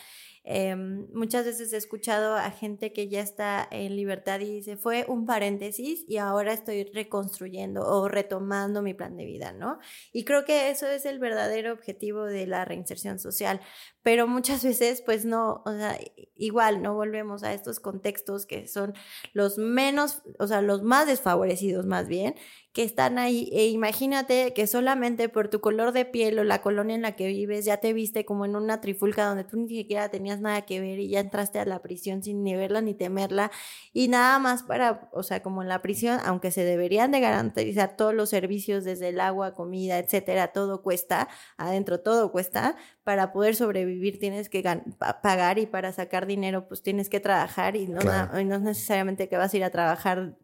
[0.46, 5.06] Em, muchas veces he escuchado a gente que ya está en libertad y dice, fue
[5.08, 9.78] un paréntesis y ahora estoy reconstruyendo o retomando mi plan de vida, ¿no?
[10.12, 13.60] Y creo que eso es el verdadero objetivo de la reinserción social,
[14.04, 15.98] pero muchas veces pues no, o sea,
[16.36, 18.94] igual no volvemos a estos contextos que son
[19.32, 22.34] los menos, o sea, los más desfavorecidos más bien,
[22.74, 23.48] que están ahí.
[23.52, 27.28] E imagínate que solamente por tu color de piel o la colonia en la que
[27.28, 30.80] vives ya te viste como en una trifulca donde tú ni siquiera tenías nada que
[30.80, 33.52] ver y ya entraste a la prisión sin ni verla ni temerla.
[33.92, 37.96] Y nada más para, o sea, como en la prisión, aunque se deberían de garantizar
[37.96, 43.54] todos los servicios desde el agua, comida, etcétera, todo cuesta, adentro todo cuesta, para poder
[43.54, 44.62] sobrevivir tienes que
[45.22, 48.00] pagar y para sacar dinero pues tienes que trabajar y no,
[48.40, 50.36] y no es necesariamente que vas a ir a trabajar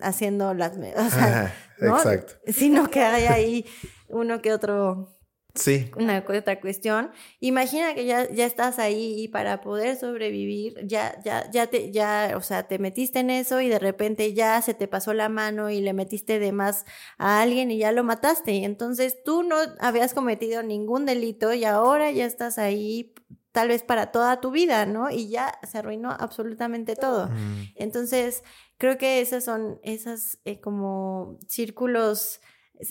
[0.00, 0.76] haciendo las...
[0.76, 2.34] O sea, Exacto.
[2.46, 3.66] Sino que hay ahí
[4.08, 5.17] uno que otro...
[5.58, 5.90] Sí.
[5.96, 7.10] Una otra cuestión.
[7.40, 12.34] Imagina que ya, ya estás ahí y para poder sobrevivir, ya, ya, ya te, ya,
[12.36, 15.68] o sea, te metiste en eso y de repente ya se te pasó la mano
[15.70, 16.84] y le metiste de más
[17.18, 18.64] a alguien y ya lo mataste.
[18.64, 23.12] Entonces tú no habías cometido ningún delito y ahora ya estás ahí
[23.50, 25.10] tal vez para toda tu vida, ¿no?
[25.10, 27.28] Y ya se arruinó absolutamente todo.
[27.28, 27.62] Mm.
[27.74, 28.44] Entonces,
[28.76, 32.40] creo que esas son esas eh, como círculos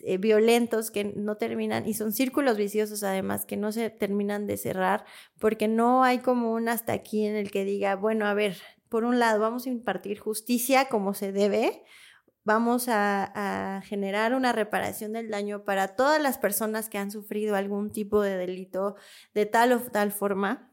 [0.04, 4.58] eh, violentos que no terminan y son círculos viciosos además que no se terminan de
[4.58, 5.06] cerrar
[5.40, 8.58] porque no hay como un hasta aquí en el que diga, bueno, a ver,
[8.90, 11.84] por un lado vamos a impartir justicia como se debe,
[12.44, 17.92] vamos a, generar una reparación del daño para todas las personas que han sufrido algún
[17.92, 18.96] tipo de delito
[19.34, 20.72] de tal o tal forma.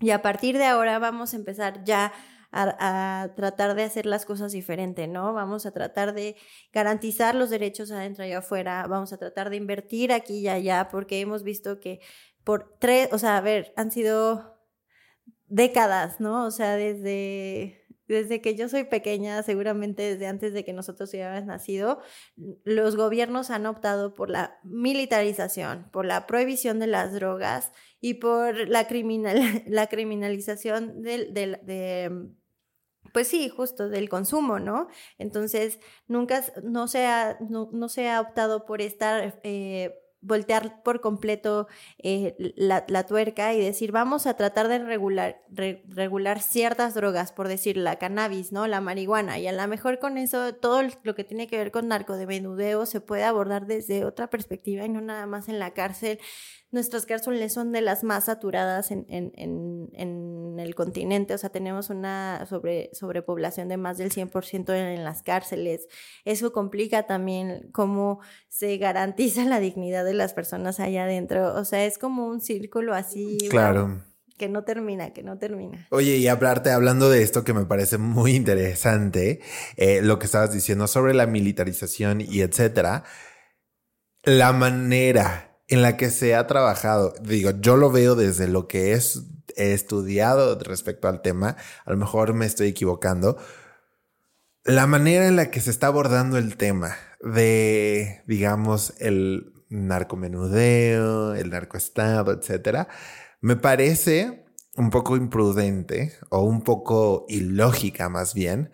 [0.00, 2.12] Y a partir de ahora vamos a empezar ya
[2.56, 5.32] a, tratar de hacer las cosas diferente, ¿no?
[5.34, 6.36] Vamos a tratar de
[6.72, 11.20] garantizar los derechos adentro y afuera, vamos a tratar de invertir aquí y allá, porque
[11.20, 12.00] hemos visto que
[12.44, 14.58] por tres, o sea, a ver, han sido
[15.48, 16.46] décadas, ¿no?
[16.46, 21.44] O sea, desde desde que yo soy pequeña, seguramente desde antes de que nosotros hubiéramos
[21.44, 22.00] nacido,
[22.64, 28.68] los gobiernos han optado por la militarización, por la prohibición de las drogas y por
[28.68, 32.30] la, criminal, la criminalización del, de,
[33.12, 34.88] pues sí, justo del consumo, ¿no?
[35.18, 39.40] Entonces, nunca no se ha, no, se ha optado por estar...
[39.42, 46.40] Eh, voltear por completo eh, la, tuerca y decir, vamos a tratar de regular, regular
[46.42, 48.66] ciertas drogas, por decir la cannabis, ¿no?
[48.66, 49.38] La marihuana.
[49.38, 52.26] Y a lo mejor con eso, todo lo que tiene que ver con narco de
[52.26, 56.18] menudeo se puede abordar desde otra perspectiva y no nada más en la cárcel
[56.72, 59.32] nuestras cárceles son de las más saturadas en, en,
[59.94, 65.22] en, el continente, o sea, tenemos una sobre, sobrepoblación de más del 100% en, las
[65.22, 65.86] cárceles.
[66.24, 71.84] Eso complica también cómo se garantiza la dignidad de las personas allá adentro, o sea,
[71.84, 73.38] es como un círculo así.
[73.50, 74.02] Claro.
[74.36, 75.86] que no termina, que no termina.
[75.90, 79.40] Oye, y hablarte, hablando de esto que me parece muy interesante,
[79.76, 83.04] eh, lo que estabas diciendo sobre la militarización y etcétera,
[84.24, 87.14] la manera en la que se ha trabajado.
[87.22, 89.22] Digo, yo lo veo desde lo que es,
[89.56, 91.56] he estudiado respecto al tema.
[91.84, 93.38] A lo mejor me estoy equivocando.
[94.64, 101.50] La manera en la que se está abordando el tema de, digamos, el narcomenudeo, el
[101.50, 102.88] narcoestado, etcétera,
[103.40, 108.70] me parece un poco imprudente o un poco ilógica más bien,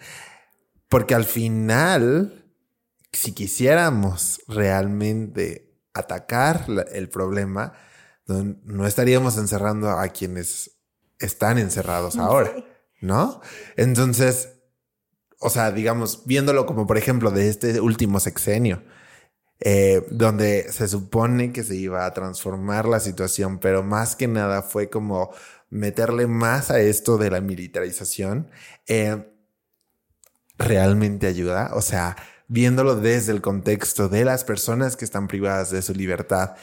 [0.89, 2.47] porque al final,
[3.13, 7.73] si quisiéramos realmente atacar el problema,
[8.27, 10.79] no estaríamos encerrando a quienes
[11.19, 12.53] están encerrados ahora,
[13.01, 13.41] ¿no?
[13.77, 14.51] Entonces,
[15.39, 18.83] o sea, digamos, viéndolo como por ejemplo de este último sexenio,
[19.65, 24.63] eh, donde se supone que se iba a transformar la situación, pero más que nada
[24.63, 25.31] fue como
[25.71, 28.51] meterle más a esto de la militarización,
[28.89, 29.25] eh,
[30.59, 31.71] realmente ayuda.
[31.75, 32.17] O sea,
[32.49, 36.57] viéndolo desde el contexto de las personas que están privadas de su libertad,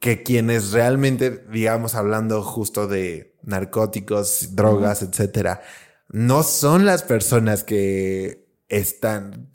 [0.00, 5.62] que quienes realmente, digamos, hablando justo de narcóticos, drogas, etcétera,
[6.10, 9.50] no son las personas que están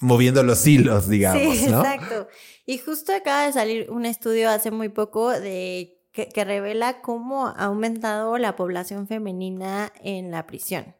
[0.00, 2.28] moviendo los hilos, digamos, sí, Exacto.
[2.66, 7.64] Y justo acaba de salir un estudio hace muy poco de que, revela cómo ha
[7.64, 10.96] aumentado la población femenina en la prisión.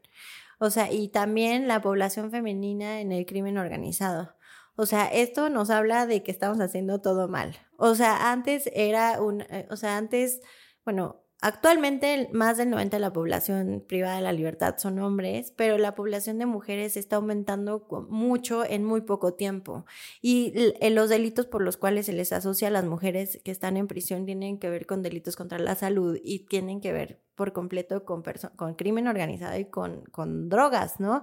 [0.58, 4.34] O sea, y también la población femenina en el crimen organizado.
[4.76, 7.56] O sea, esto nos habla de que estamos haciendo todo mal.
[7.76, 10.40] O sea, antes era un, eh, o sea, antes,
[10.84, 15.78] bueno, Actualmente más del 90% de la población privada de la libertad son hombres, pero
[15.78, 19.86] la población de mujeres está aumentando mucho en muy poco tiempo.
[20.20, 20.52] Y
[20.90, 24.26] los delitos por los cuales se les asocia a las mujeres que están en prisión
[24.26, 28.24] tienen que ver con delitos contra la salud y tienen que ver por completo con,
[28.56, 31.22] con crimen organizado y con, con, drogas, ¿no?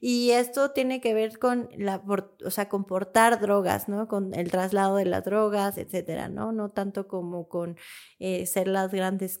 [0.00, 2.00] Y esto tiene que ver con la,
[2.44, 4.06] o sea, con portar drogas, ¿no?
[4.06, 6.52] Con el traslado de las drogas, etcétera, ¿no?
[6.52, 7.76] No tanto como con
[8.20, 9.38] eh, ser las grandes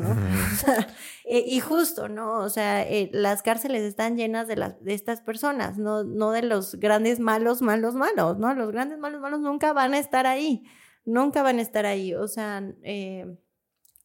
[0.00, 0.16] ¿no?
[1.28, 2.38] Eh, y justo, ¿no?
[2.38, 6.42] O sea, eh, las cárceles están llenas de, las, de estas personas, no, no de
[6.42, 8.54] los grandes malos, malos, malos, ¿no?
[8.54, 10.62] Los grandes malos, malos nunca van a estar ahí,
[11.04, 13.26] nunca van a estar ahí, o sea, eh,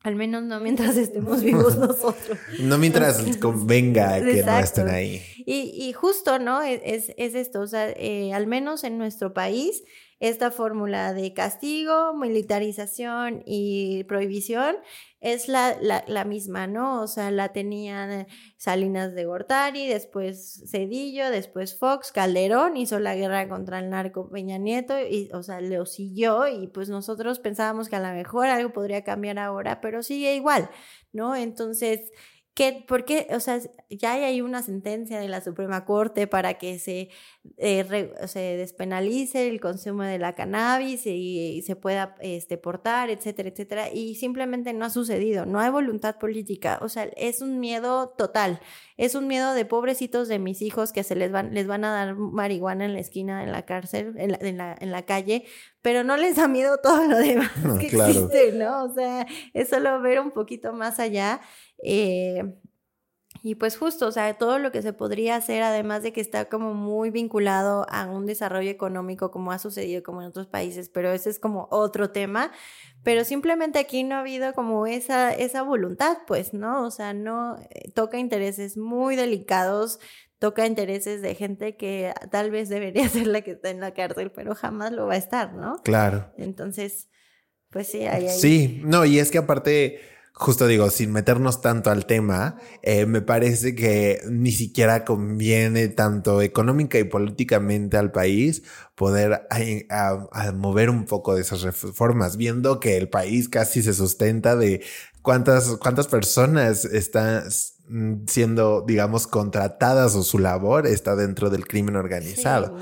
[0.04, 2.38] al menos no mientras estemos vivos nosotros.
[2.60, 5.22] no mientras convenga que no estén ahí.
[5.46, 6.62] Y, y justo, ¿no?
[6.62, 9.84] Es, es, es esto, o sea, eh, al menos en nuestro país,
[10.22, 14.76] esta fórmula de castigo, militarización y prohibición
[15.20, 17.02] es la, la, misma, ¿no?
[17.02, 23.50] O sea, la tenían Salinas de Gortari, después Cedillo, después Fox, Calderón hizo la guerra
[23.50, 27.96] contra el narco Peña Nieto y, o sea, lo siguió y pues nosotros pensábamos que
[27.96, 30.70] a lo mejor algo podría cambiar ahora, pero sigue igual,
[31.14, 31.36] ¿no?
[31.36, 32.12] Entonces,
[32.54, 33.28] ¿Qué, ¿Por qué?
[33.32, 37.10] O sea, ya hay una sentencia de la Suprema Corte para que se,
[37.58, 43.90] eh, se despenalice el consumo de la cannabis y, se pueda este, portar, etcétera, etcétera.
[43.94, 45.46] Y simplemente no ha sucedido.
[45.46, 46.80] No hay voluntad política.
[46.82, 48.60] O sea, es un miedo total.
[48.98, 51.94] Es un miedo de pobrecitos de mis hijos que se les van, les van a
[51.94, 55.46] dar marihuana en la esquina, en la cárcel, en la, en la, en la calle,
[55.82, 58.86] pero no les da miedo todo lo demás que existe, ¿no?
[58.86, 61.42] O sea, es solo ver un poquito más allá
[61.84, 62.44] eh,
[63.44, 66.46] y pues justo, o sea, todo lo que se podría hacer, además de que está
[66.46, 71.12] como muy vinculado a un desarrollo económico como ha sucedido como en otros países, pero
[71.12, 72.52] ese es como otro tema,
[73.04, 76.84] pero simplemente aquí no ha habido como esa, esa voluntad, pues, ¿no?
[76.86, 80.00] O sea, no eh, toca intereses muy delicados,
[80.42, 84.32] toca intereses de gente que tal vez debería ser la que está en la cárcel,
[84.32, 85.76] pero jamás lo va a estar, ¿no?
[85.84, 86.34] Claro.
[86.36, 87.10] Entonces,
[87.70, 88.28] pues sí, hay...
[88.28, 90.00] Sí, no, y es que aparte
[90.34, 96.42] justo digo, sin meternos tanto al tema, eh, me parece que ni siquiera conviene tanto
[96.42, 98.64] económica y políticamente al país
[98.96, 99.48] poder
[100.56, 104.84] mover un poco de esas reformas, viendo que el país casi se sustenta de
[105.22, 107.44] cuántas, cuántas personas están
[108.28, 112.78] siendo, digamos, contratadas o su labor está dentro del crimen organizado.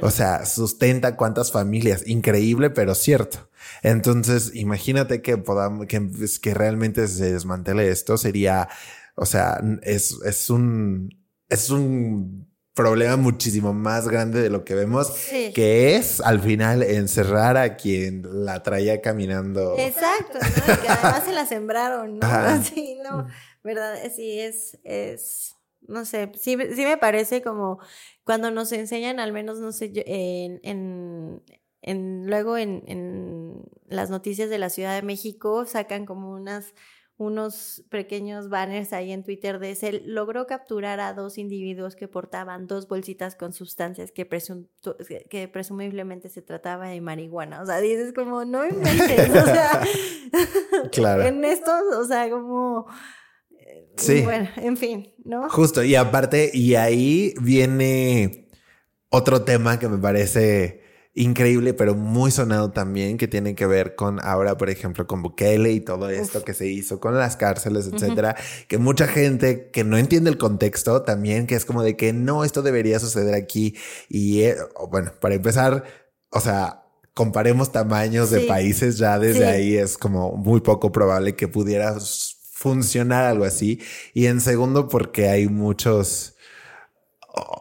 [0.00, 2.06] o sea, sustenta cuántas familias.
[2.06, 3.50] Increíble, pero cierto.
[3.82, 8.68] Entonces, imagínate que podamos, que, pues, que realmente se desmantele esto, sería,
[9.14, 11.10] o sea, es, es un,
[11.48, 15.12] es un problema muchísimo más grande de lo que vemos,
[15.54, 19.76] que es al final encerrar a quien la traía caminando.
[19.78, 20.80] Exacto, ¿no?
[20.80, 22.26] que además se la sembraron, ¿no?
[22.26, 23.26] Así, ¿no?
[23.62, 23.98] ¿Verdad?
[24.14, 27.78] Sí, es, es, no sé, sí, sí me parece como
[28.24, 31.42] cuando nos enseñan, al menos, no sé, en, en
[31.82, 36.74] en, luego en, en, las noticias de la Ciudad de México sacan como unas,
[37.16, 42.68] unos pequeños banners ahí en Twitter de ese, logró capturar a dos individuos que portaban
[42.68, 44.28] dos bolsitas con sustancias que,
[45.28, 47.60] que presumiblemente se trataba de marihuana.
[47.60, 49.82] O sea, dices como, no inventes, o sea,
[50.92, 51.22] claro.
[51.26, 52.86] en esto, o sea, como...
[53.96, 54.22] Sí.
[54.22, 55.48] Bueno, en fin, ¿no?
[55.50, 58.48] Justo, y aparte, y ahí viene
[59.10, 60.82] otro tema que me parece
[61.14, 65.72] increíble, pero muy sonado también, que tiene que ver con ahora, por ejemplo, con Bukele
[65.72, 68.34] y todo esto que se hizo con las cárceles, etcétera,
[68.66, 72.44] que mucha gente que no entiende el contexto también, que es como de que no,
[72.44, 73.76] esto debería suceder aquí.
[74.08, 74.56] Y eh,
[74.90, 75.84] bueno, para empezar,
[76.30, 81.46] o sea, comparemos tamaños de países, ya desde ahí es como muy poco probable que
[81.46, 81.98] pudiera
[82.62, 83.80] funcionar algo así.
[84.14, 86.36] Y en segundo, porque hay muchos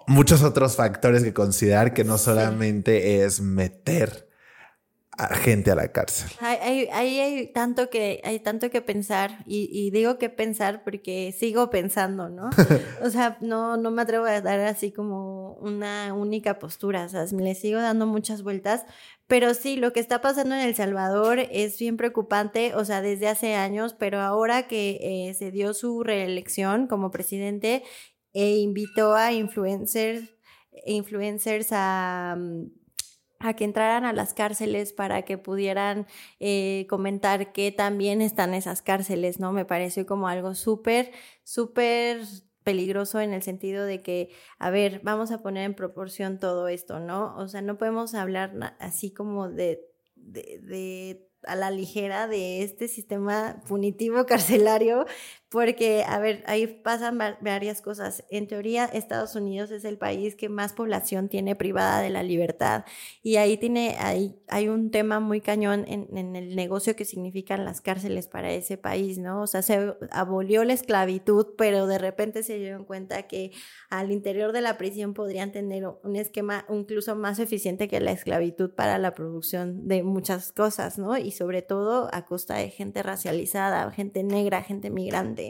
[0.05, 4.30] muchos otros factores que considerar que no solamente es meter
[5.17, 6.31] a gente a la cárcel.
[6.39, 12.29] Hay, hay, tanto que, hay tanto que pensar y, digo que pensar porque sigo pensando,
[12.29, 12.49] ¿no?
[13.03, 17.25] o sea, no, no me atrevo a dar así como una única postura, o sea,
[17.25, 18.85] le sigo dando muchas vueltas,
[19.27, 23.27] pero sí, lo que está pasando en El Salvador es bien preocupante, o sea, desde
[23.27, 27.83] hace años, pero ahora que eh, se dio su reelección como presidente
[28.33, 30.33] e invitó a influencers,
[30.85, 32.80] influencers a, mm,
[33.41, 36.07] a que entraran a las cárceles para que pudieran
[36.39, 39.51] eh, comentar que también están esas cárceles, ¿no?
[39.51, 41.11] Me pareció como algo súper,
[41.43, 42.21] súper
[42.63, 44.29] peligroso en el sentido de que,
[44.59, 47.35] a ver, vamos a poner en proporción todo esto, ¿no?
[47.37, 49.81] O sea, no podemos hablar así como de,
[50.15, 55.05] de, de a la ligera de este sistema punitivo carcelario,
[55.51, 58.23] porque, a ver, ahí pasan varias cosas.
[58.29, 62.85] En teoría, Estados Unidos es el país que más población tiene privada de la libertad
[63.21, 67.65] y ahí tiene, ahí hay un tema muy cañón en, en el negocio que significan
[67.65, 69.41] las cárceles para ese país, ¿no?
[69.41, 73.51] O sea, se abolió la esclavitud, pero de repente se dieron cuenta que
[73.89, 78.71] al interior de la prisión podrían tener un esquema incluso más eficiente que la esclavitud
[78.71, 81.17] para la producción de muchas cosas, ¿no?
[81.17, 85.40] Y sobre todo a costa de gente racializada, gente negra, gente migrante.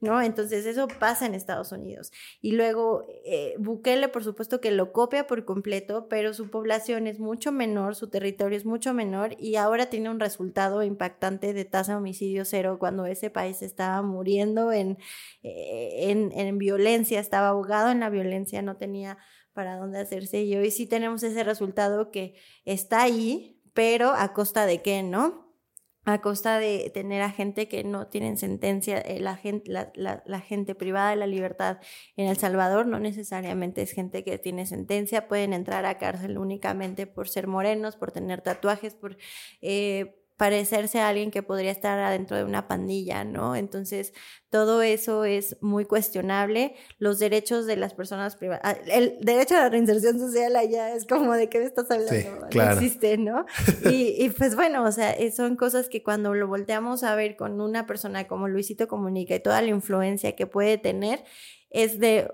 [0.00, 0.22] ¿No?
[0.22, 2.12] Entonces eso pasa en Estados Unidos.
[2.40, 7.18] Y luego eh, Bukele, por supuesto que lo copia por completo, pero su población es
[7.18, 11.92] mucho menor, su territorio es mucho menor y ahora tiene un resultado impactante de tasa
[11.92, 14.98] de homicidio cero cuando ese país estaba muriendo en,
[15.42, 19.18] eh, en, en violencia, estaba ahogado en la violencia, no tenía
[19.52, 20.42] para dónde hacerse.
[20.42, 25.47] Y hoy sí tenemos ese resultado que está ahí, pero a costa de qué, ¿no?
[26.12, 30.74] A costa de tener a gente que no tienen sentencia, eh, la, gente, la, gente
[30.74, 31.80] privada de la libertad
[32.16, 37.06] en El Salvador no necesariamente es gente que tiene sentencia, pueden entrar a cárcel únicamente
[37.06, 39.18] por ser morenos, por tener tatuajes, por
[39.60, 43.56] eh, parecerse a alguien que podría estar adentro de una pandilla, ¿no?
[43.56, 44.14] Entonces,
[44.50, 46.76] todo eso es muy cuestionable.
[46.98, 51.06] Los derechos de las personas privadas, ah, el derecho a la reinserción social allá es
[51.06, 53.44] como de qué me estás hablando, no existe, ¿no?
[53.90, 57.36] Y, y, pues bueno, o sea, eh, son cosas que cuando lo volteamos a ver
[57.36, 61.24] con una persona como Luisito Comunica y toda la influencia que puede tener,
[61.68, 62.32] es de,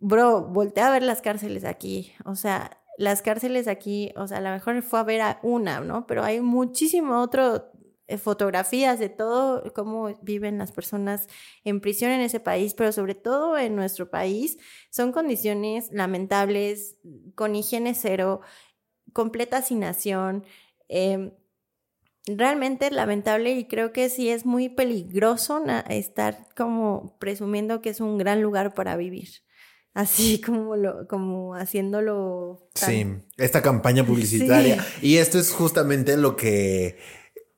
[0.00, 4.40] bro, voltea a ver las cárceles aquí, o sea, las cárceles aquí, o sea, a
[4.40, 6.06] lo mejor fue a ver a una, ¿no?
[6.06, 7.72] Pero hay muchísimo otro
[8.08, 11.28] eh, fotografías de todo cómo viven las personas
[11.64, 14.58] en prisión en ese país, pero sobre todo en nuestro país,
[14.90, 16.98] son condiciones lamentables,
[17.34, 18.40] con higiene cero,
[19.12, 20.44] completa hacinación.
[20.88, 21.32] Eh,
[22.26, 28.18] realmente lamentable y creo que sí es muy peligroso estar como presumiendo que es un
[28.18, 29.45] gran lugar para vivir
[29.96, 32.68] así como lo, como haciéndolo.
[32.74, 34.86] Sí, esta campaña publicitaria.
[35.02, 36.98] Y esto es justamente lo que,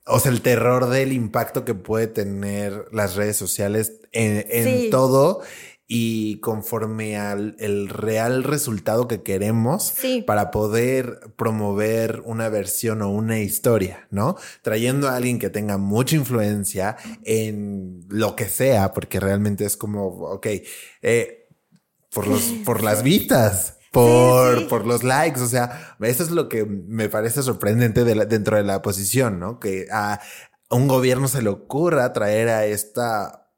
[0.06, 5.42] o sea, el terror del impacto que puede tener las redes sociales en, todo
[5.90, 9.94] y conforme al el real resultado que queremos
[10.26, 14.36] para poder promover una versión o una historia, ¿no?
[14.62, 20.08] Trayendo a alguien que tenga mucha influencia en lo que sea, porque realmente es como,
[20.08, 20.46] ok,
[21.02, 21.37] eh,
[22.18, 25.40] por los, por las vistas, por, por los likes.
[25.40, 29.60] O sea, eso es lo que me parece sorprendente dentro de la posición, ¿no?
[29.60, 30.20] Que a
[30.68, 33.52] un gobierno se le ocurra traer a esta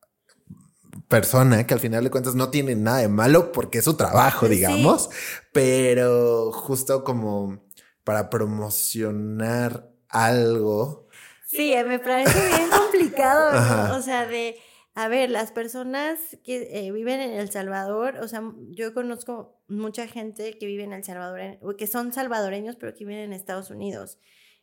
[1.08, 4.46] persona que al final de cuentas no tiene nada de malo porque es su trabajo,
[4.46, 5.08] digamos,
[5.54, 7.64] pero justo como
[8.04, 11.08] para promocionar algo.
[11.46, 14.58] Sí, me parece bien complicado, o sea, de
[15.02, 20.06] a ver, las personas que eh, viven en El Salvador, o sea, yo conozco mucha
[20.06, 24.18] gente que vive en El Salvador, que son salvadoreños, pero que viven en Estados Unidos.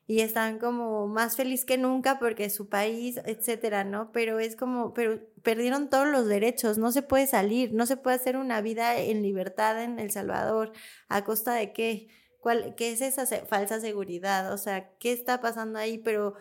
[0.05, 4.11] Y están como más feliz que nunca porque su país, etcétera, ¿no?
[4.11, 8.17] Pero es como, pero perdieron todos los derechos, no se puede salir, no se puede
[8.17, 10.71] hacer una vida en libertad en El Salvador.
[11.09, 12.09] ¿A costa de qué?
[12.41, 14.53] ¿Cuál, ¿Qué es esa falsa seguridad?
[14.53, 15.97] O sea, ¿qué está pasando ahí?
[15.97, 16.35] Pero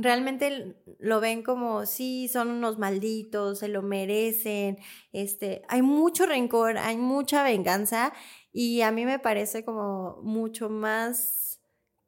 [0.00, 4.78] realmente lo ven como, sí, son unos malditos, se lo merecen,
[5.12, 8.12] este, hay mucho rencor, hay mucha venganza
[8.52, 11.60] y a mí me parece como mucho más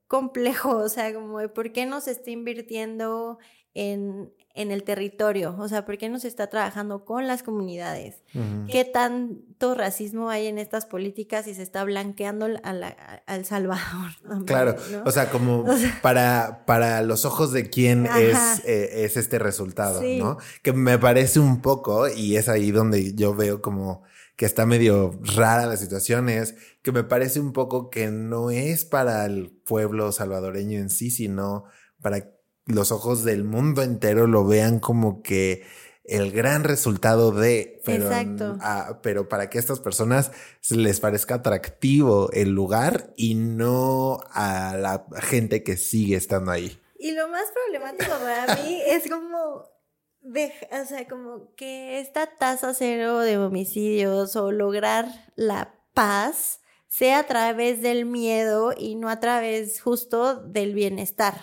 [0.09, 3.39] complejo, o sea, como por qué no se está invirtiendo
[3.75, 8.23] en, en el territorio, o sea, ¿por qué no se está trabajando con las comunidades?
[8.71, 14.11] ¿Qué tanto racismo hay en estas políticas y se está blanqueando al Salvador?
[14.47, 15.65] claro, o sea, como
[16.03, 20.39] para, para los ojos de quién es, eh, es este resultado, ¿no?
[20.63, 24.03] Que me parece un poco, y es ahí donde yo veo como
[24.41, 28.85] que está medio rara la situación, es que me parece un poco que no es
[28.87, 31.65] para el pueblo salvadoreño en sí, sino
[32.01, 32.40] para
[32.71, 35.65] los ojos del mundo entero lo vean como que
[36.05, 38.59] el gran resultado de, pero, Exacto.
[39.01, 40.33] pero para que a estas personas
[40.69, 46.81] les parezca atractivo el lugar y no a la gente que sigue estando ahí.
[46.99, 53.21] Y lo más problemático para mí es como, o sea, como que esta tasa cero
[53.21, 55.07] de homicidios o lograr
[55.37, 56.61] la paz
[56.91, 61.41] sea a través del miedo y no a través justo del bienestar.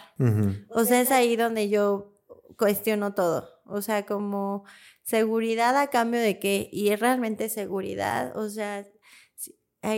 [0.69, 2.19] O sea, es ahí donde yo
[2.57, 3.49] cuestiono todo.
[3.65, 4.65] O sea, como
[5.03, 8.35] seguridad a cambio de qué, y es realmente seguridad.
[8.35, 8.85] O sea,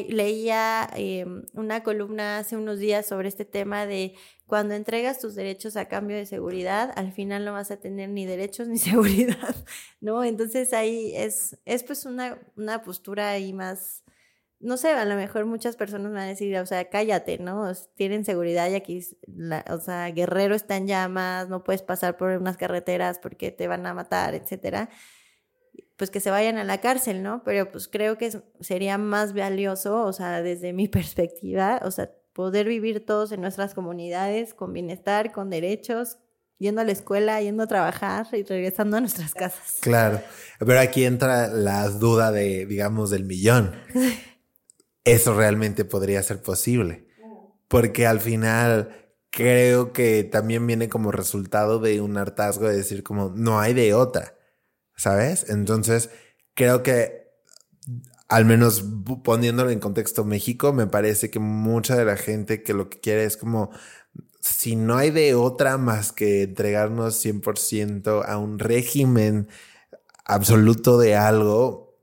[0.08, 4.14] leía em, una columna hace unos días sobre este tema de
[4.45, 8.28] cuando entregas tus derechos a cambio de seguridad, al final no vas a tener ni
[8.28, 9.56] derechos ni seguridad,
[10.00, 10.24] ¿no?
[10.24, 14.04] Entonces ahí es, es pues una, una postura ahí más
[14.60, 17.72] no sé, a lo mejor muchas personas van a decir, o sea, cállate, ¿no?
[17.95, 19.05] Tienen seguridad y aquí,
[19.70, 23.86] o sea, Guerrero está en llamas, no puedes pasar por unas carreteras porque te van
[23.86, 24.89] a matar, etcétera.
[25.95, 27.41] Pues que se vayan a la cárcel, ¿no?
[27.43, 32.68] Pero pues creo que sería más valioso, o sea, desde mi perspectiva, o sea, poder
[32.68, 36.18] vivir todos en nuestras comunidades con bienestar, con derechos,
[36.57, 39.78] yendo a la escuela, yendo a trabajar y regresando a nuestras casas.
[39.80, 40.22] Claro,
[40.60, 43.74] pero aquí entra la duda de, digamos, del millón.
[45.04, 47.08] eso realmente podría ser posible.
[47.68, 53.30] Porque al final creo que también viene como resultado de un hartazgo de decir como
[53.36, 54.38] no hay de otra,
[54.95, 55.50] ¿sabes?
[55.50, 56.10] Entonces
[56.56, 57.30] creo que
[58.28, 58.84] al menos
[59.24, 63.24] poniéndolo en contexto México, me parece que mucha de la gente que lo que quiere
[63.24, 63.72] es como
[64.39, 69.47] si no hay de otra más que entregarnos 100% a un régimen
[70.26, 71.97] absoluto de algo,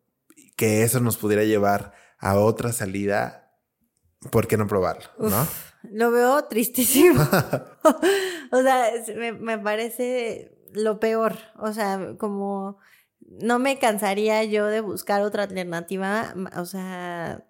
[0.57, 1.93] que eso nos pudiera llevar
[2.31, 3.53] a otra salida,
[4.31, 5.09] ¿por qué no probarlo?
[5.19, 5.47] ¿no?
[5.91, 7.23] Lo veo tristísimo.
[8.53, 11.37] o sea, me, me, parece lo peor.
[11.59, 12.79] O sea, como
[13.21, 16.35] no me cansaría yo de buscar otra alternativa.
[16.57, 17.45] O sea,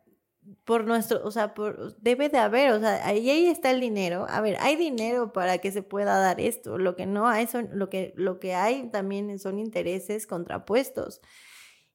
[0.64, 4.26] por nuestro, o sea, por, debe de haber, o sea, ahí, ahí está el dinero.
[4.28, 6.78] A ver, hay dinero para que se pueda dar esto.
[6.78, 11.20] Lo que no hay son, lo que, lo que hay también son intereses contrapuestos.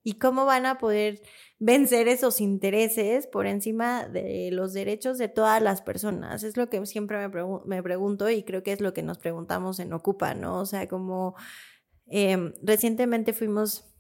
[0.04, 1.22] ¿Y cómo van a poder
[1.64, 6.43] vencer esos intereses por encima de los derechos de todas las personas?
[6.43, 9.80] Es lo que siempre me, me pregunto y creo que es lo que nos preguntamos
[9.80, 10.59] en Ocupa, ¿no?
[10.59, 11.36] O sea, como
[12.07, 13.91] em, recientemente fuimos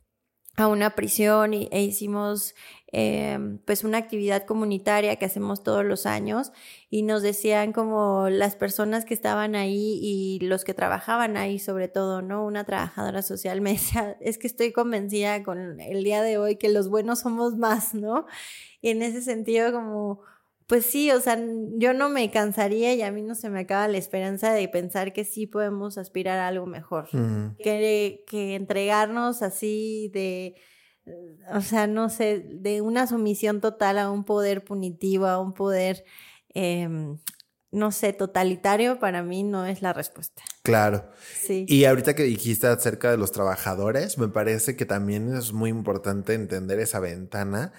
[0.57, 2.53] a una prisión y, e hicimos
[2.93, 6.51] Em, pues una actividad comunitaria que hacemos todos los años
[6.89, 11.87] y nos decían como las personas que estaban ahí y los que trabajaban ahí sobre
[11.87, 12.45] todo, ¿no?
[12.45, 16.67] Una trabajadora social me decía, es que estoy convencida con el día de hoy que
[16.67, 18.25] los buenos somos más, ¿no?
[18.81, 20.21] Y en ese sentido como
[20.71, 21.37] pues sí, o sea,
[21.73, 25.11] yo no me cansaría y a mí no se me acaba la esperanza de pensar
[25.11, 27.09] que sí podemos aspirar a algo mejor,
[27.61, 30.55] que, que entregarnos así de
[31.53, 36.05] o sea, no sé, de una sumisión total a un poder punitivo, a un poder,
[36.53, 37.17] em,
[37.71, 40.41] no sé, totalitario, para mí no es la respuesta.
[40.63, 41.11] Claro.
[41.37, 41.65] Sí.
[41.67, 46.33] Y ahorita que dijiste acerca de los trabajadores, me parece que también es muy importante
[46.33, 47.73] entender esa ventana.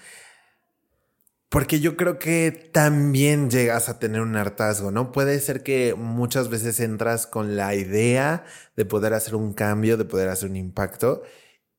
[1.53, 5.13] Porque yo creo que también llegas a tener un hartazgo, ¿no?
[5.13, 10.07] Puede ser que muchas veces entras con la idea de poder hacer un cambio, de
[10.07, 11.23] poder hacer un impacto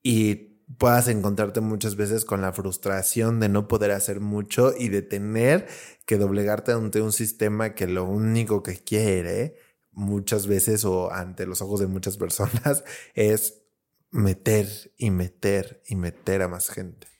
[0.03, 5.01] y puedas encontrarte muchas veces con la frustración de no poder hacer mucho y de
[5.01, 5.65] tener
[6.05, 9.55] que doblegarte ante un sistema que lo único que quiere
[9.91, 12.83] muchas veces o ante los ojos de muchas personas
[13.15, 13.63] es
[14.11, 14.67] meter
[14.97, 17.12] y meter y meter a más gente.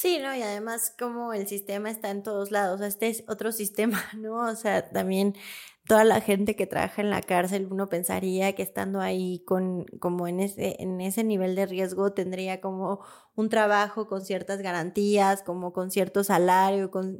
[0.00, 0.34] Sí, ¿no?
[0.34, 4.36] Y además como el sistema está en todos lados, este es otro sistema, ¿no?
[4.50, 5.34] O sea, también
[5.86, 10.26] toda la gente que trabaja en la cárcel, uno pensaría que estando ahí con, como
[10.26, 13.00] en ese, en ese nivel de riesgo, tendría como
[13.34, 17.18] un trabajo con ciertas garantías, como con cierto salario, con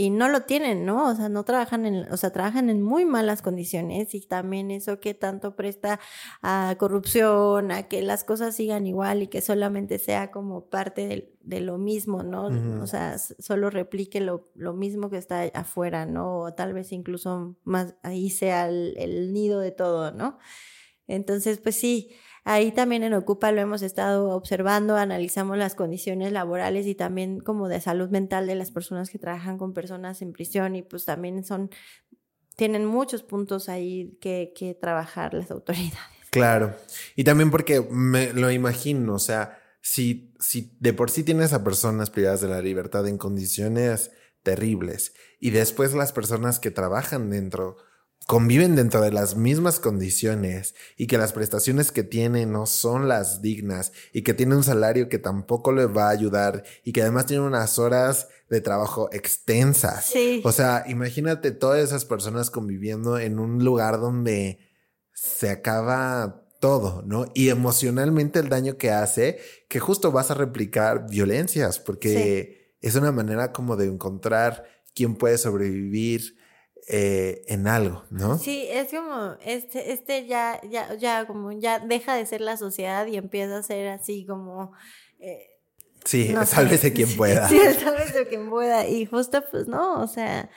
[0.00, 1.10] y no lo tienen, ¿no?
[1.10, 5.00] O sea, no trabajan en, o sea, trabajan en muy malas condiciones y también eso
[5.00, 5.98] que tanto presta
[6.40, 11.60] a corrupción, a que las cosas sigan igual y que solamente sea como parte de,
[11.60, 12.46] lo mismo, ¿no?
[12.80, 16.42] O sea, solo replique lo, lo, mismo que está afuera, ¿no?
[16.42, 20.38] O tal vez incluso más ahí sea el, el nido de todo, ¿no?
[21.08, 22.14] Entonces, pues sí,
[22.44, 27.68] Ahí también en Ocupa lo hemos estado observando, analizamos las condiciones laborales y también como
[27.68, 31.44] de salud mental de las personas que trabajan con personas en prisión y pues también
[31.44, 31.70] son,
[32.56, 35.98] tienen muchos puntos ahí que, que trabajar las autoridades.
[36.30, 36.74] Claro,
[37.16, 41.64] y también porque me lo imagino, o sea, si, si de por sí tienes a
[41.64, 44.10] personas privadas de la libertad en condiciones
[44.42, 47.76] terribles y después las personas que trabajan dentro
[48.28, 53.40] conviven dentro de las mismas condiciones y que las prestaciones que tiene no son las
[53.40, 57.24] dignas y que tiene un salario que tampoco le va a ayudar y que además
[57.24, 60.04] tiene unas horas de trabajo extensas.
[60.04, 60.42] Sí.
[60.44, 64.58] O sea, imagínate todas esas personas conviviendo en un lugar donde
[65.14, 67.32] se acaba todo, ¿no?
[67.34, 69.38] Y emocionalmente el daño que hace,
[69.70, 75.38] que justo vas a replicar violencias, porque es una manera como de encontrar quién puede
[75.38, 76.36] sobrevivir
[76.90, 78.38] eh, en algo, ¿no?
[78.38, 83.06] Sí, es como, este, este ya, ya, ya, como ya deja de ser la sociedad
[83.06, 84.72] y empieza a ser así como...
[85.18, 85.50] Eh,
[86.02, 87.46] sí, sálvese quien pueda.
[87.46, 88.86] Sí, sálvese quien pueda.
[88.86, 90.48] Y justo, pues, no, o sea,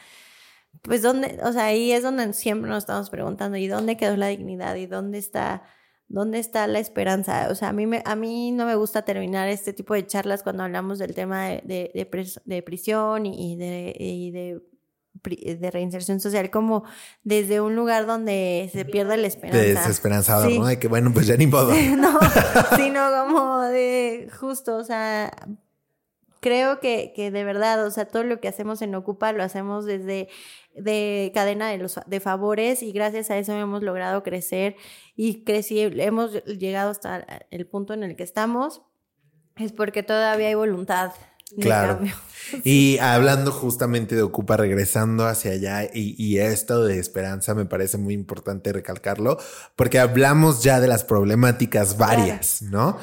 [0.83, 1.37] pues, ¿dónde?
[1.43, 4.75] O sea, ahí es donde siempre nos estamos preguntando, ¿y dónde quedó la dignidad?
[4.75, 5.63] ¿Y dónde está...
[6.13, 7.47] ¿Dónde está la esperanza?
[7.49, 10.43] O sea, a mí, me, a mí no me gusta terminar este tipo de charlas
[10.43, 11.91] cuando hablamos del tema de, de,
[12.43, 14.61] de, prisión y de, y de
[15.23, 16.83] de reinserción social como
[17.23, 19.61] desde un lugar donde se pierde la esperanza.
[19.61, 20.65] De desesperanzado, ¿no?
[20.65, 21.73] De que bueno, pues ya ni modo.
[21.97, 22.19] no,
[22.75, 25.31] sino como de justo, o sea,
[26.39, 29.85] creo que, que de verdad, o sea, todo lo que hacemos en Ocupa lo hacemos
[29.85, 30.27] desde
[30.75, 34.75] de cadena de, los, de favores y gracias a eso hemos logrado crecer
[35.15, 38.81] y crecí, hemos llegado hasta el punto en el que estamos,
[39.57, 41.11] es porque todavía hay voluntad
[41.59, 41.99] Claro.
[42.63, 48.13] Y hablando justamente de Ocupa, regresando hacia allá y, esto de esperanza me parece muy
[48.13, 49.37] importante recalcarlo,
[49.75, 52.97] porque hablamos ya de las problemáticas varias, ¿no?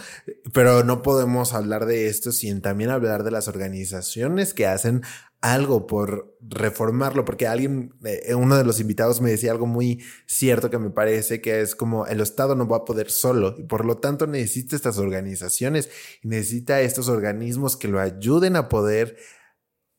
[0.53, 5.03] Pero no podemos hablar de esto sin también hablar de las organizaciones que hacen
[5.41, 10.71] algo por reformarlo, porque alguien, eh, uno de los invitados me decía algo muy cierto
[10.71, 13.85] que me parece que es como el Estado no va a poder solo y por
[13.85, 15.91] lo tanto necesita estas organizaciones
[16.23, 19.17] y necesita estos organismos que lo ayuden a poder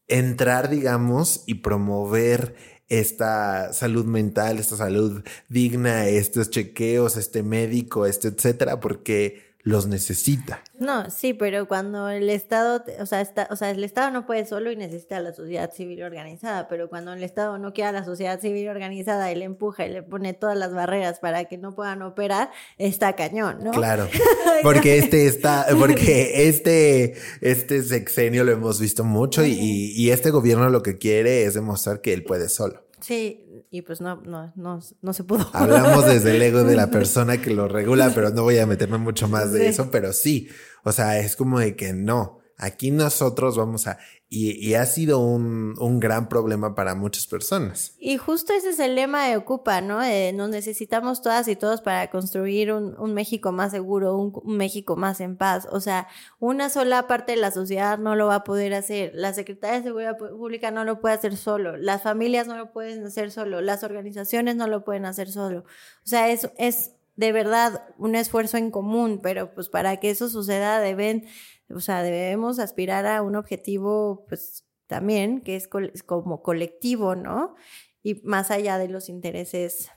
[0.08, 2.56] entrar, digamos, y promover
[2.90, 10.64] esta salud mental, esta salud digna, estos chequeos, este médico, este etcétera, porque los necesita.
[10.80, 14.46] No, sí, pero cuando el Estado, o sea, está, o sea, el Estado no puede
[14.46, 17.92] solo y necesita a la sociedad civil organizada, pero cuando el Estado no quiere a
[17.92, 21.58] la sociedad civil organizada y le empuja y le pone todas las barreras para que
[21.58, 23.72] no puedan operar, está cañón, ¿no?
[23.72, 24.08] Claro,
[24.64, 30.70] porque este está, porque este, este sexenio lo hemos visto mucho y, y este gobierno
[30.70, 32.89] lo que quiere es demostrar que él puede solo.
[33.02, 35.50] Sí, y pues no, no, no, no se pudo.
[35.54, 38.98] Hablamos desde el ego de la persona que lo regula, pero no voy a meterme
[38.98, 40.50] mucho más de eso, pero sí,
[40.84, 43.98] o sea, es como de que no, aquí nosotros vamos a
[44.32, 47.96] y, ha sido un, un, gran problema para muchas personas.
[47.98, 50.02] Y justo ese es el lema de Ocupa, ¿no?
[50.34, 55.20] nos necesitamos todas y todos para construir un, un México más seguro, un, México más
[55.20, 55.68] en paz.
[55.72, 56.08] O sea,
[56.38, 59.14] una sola parte de la sociedad no lo va a poder hacer.
[59.16, 61.76] La Secretaría de Seguridad Pública no lo puede hacer solo.
[61.76, 63.62] Las familias no lo pueden hacer solo.
[63.62, 65.62] Las organizaciones no lo pueden hacer solo.
[65.62, 70.30] O sea, es, es de verdad un esfuerzo en común, pero pues para que eso
[70.30, 71.26] suceda deben
[71.74, 77.56] o sea, debemos aspirar a un objetivo, pues también, que es como colectivo, ¿no?
[78.02, 79.90] Y más allá de los intereses,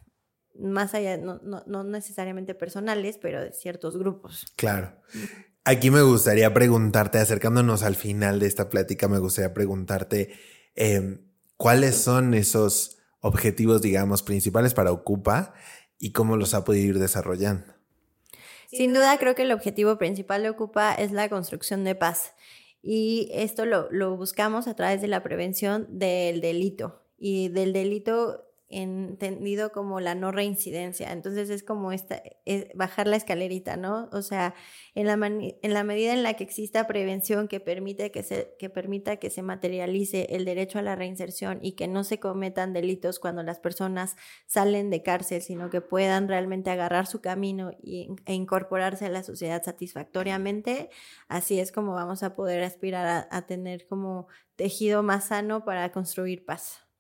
[0.59, 4.53] más allá, no, no, necesariamente personales, pero de ciertos grupos.
[4.57, 4.95] Claro.
[5.65, 10.33] Aquí me gustaría preguntarte, acercándonos al final de esta plática, me gustaría preguntarte
[10.75, 11.25] em,
[11.57, 15.55] cuáles son esos objetivos, digamos, principales para Ocupa
[15.99, 17.73] y cómo los ha podido ir desarrollando.
[18.73, 22.35] Sin duda creo que el objetivo principal de Ocupa es la construcción de paz
[22.83, 29.73] y esto lo, buscamos a través de la prevención del delito y del delito entendido
[29.73, 31.13] como la no reincidencia.
[31.13, 32.23] Entonces es como esta,
[32.75, 34.09] bajar la escalerita, ¿no?
[34.13, 34.55] O sea,
[34.95, 38.71] en la, en la medida en la que exista prevención que, permite que, se, que
[38.71, 43.19] permita que se materialice el derecho a la reinserción y que no se cometan delitos
[43.19, 44.17] cuando las personas
[44.47, 49.23] salen de cárcel, sino que puedan realmente agarrar su camino y, e incorporarse a la
[49.23, 50.91] sociedad satisfactoriamente,
[51.29, 56.45] así es como vamos a poder aspirar a tener como tejido más sano para construir
[56.45, 56.92] paz.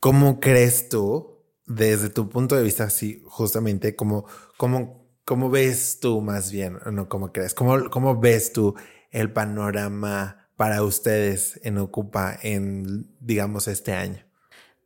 [0.00, 4.26] ¿Cómo crees tú, desde tu punto de vista, así justamente, cómo,
[4.56, 8.76] cómo, cómo ves tú más bien, no cómo crees, cómo, cómo ves tú
[9.10, 14.27] el panorama para ustedes en Ocupa en, digamos, este año?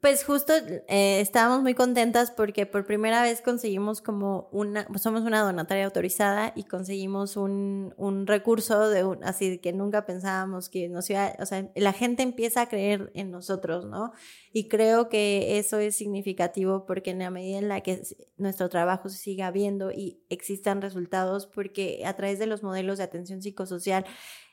[0.03, 0.53] Pues justo
[0.89, 5.85] eh, estábamos muy contentas porque por primera vez conseguimos como una, pues somos una donataria
[5.85, 11.33] autorizada y conseguimos un, un recurso de un, así que nunca pensábamos que nos iba,
[11.39, 14.11] o sea, la gente empieza a creer en nosotros, ¿no?
[14.53, 18.03] Y creo que eso es significativo porque en la medida en la que
[18.39, 23.05] nuestro trabajo se siga viendo y existan resultados, porque a través de los modelos de
[23.05, 24.05] atención psicosocial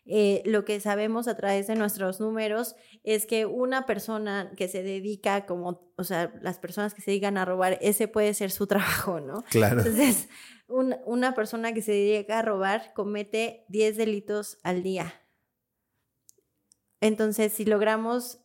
[0.05, 4.83] eh, lo que sabemos a través de nuestros números es que una persona que se
[4.83, 8.67] dedica como, o sea, las personas que se dedican a robar, ese puede ser su
[8.67, 9.43] trabajo, ¿no?
[9.49, 9.81] Claro.
[9.81, 10.29] Entonces,
[10.67, 15.13] una persona que se dedica a robar comete 10 delitos al día.
[17.01, 18.39] Entonces, si logramos,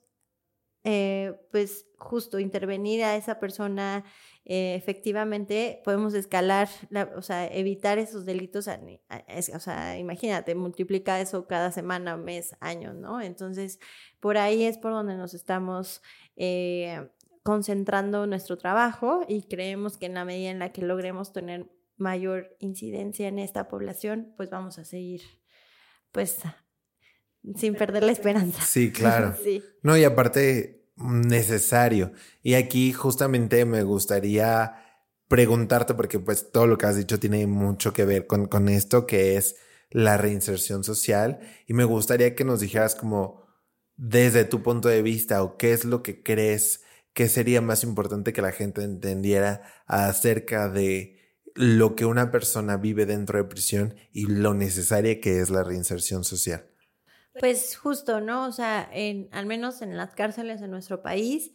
[0.85, 4.05] eh, pues justo intervenir a esa persona
[4.45, 6.69] eh, efectivamente podemos escalar,
[7.17, 13.23] o sea, evitar esos delitos, o sea, imagínate, multiplica eso cada semana, mes, año, ¿no?
[13.23, 13.81] Entonces,
[14.21, 16.03] por ahí es por donde nos estamos
[16.37, 17.09] eh,
[17.43, 22.55] concentrando nuestro trabajo y creemos que en la medida en la que logremos tener mayor
[22.59, 25.23] incidencia en esta población, pues vamos a seguir,
[26.13, 26.39] pues,
[27.57, 28.63] sin perder la esperanza.
[28.63, 29.35] Sí, claro.
[29.43, 29.63] sí.
[29.83, 32.13] No, y aparte, necesario.
[32.43, 34.75] Y aquí justamente me gustaría
[35.29, 39.07] preguntarte, porque pues todo lo que has dicho tiene mucho que ver con, con esto,
[39.07, 39.57] que es
[39.91, 41.41] la reinserción social.
[41.67, 43.45] Y me gustaría que nos dijeras como
[43.97, 46.83] desde tu punto de vista o qué es lo que crees
[47.13, 51.21] que sería más importante que la gente entendiera acerca de
[51.55, 56.25] lo que una persona vive dentro de prisión y lo necesaria que es la reinserción
[56.25, 56.74] social.
[57.39, 58.47] Pues justo, ¿no?
[58.47, 61.53] O sea, en, al menos en las cárceles de nuestro país,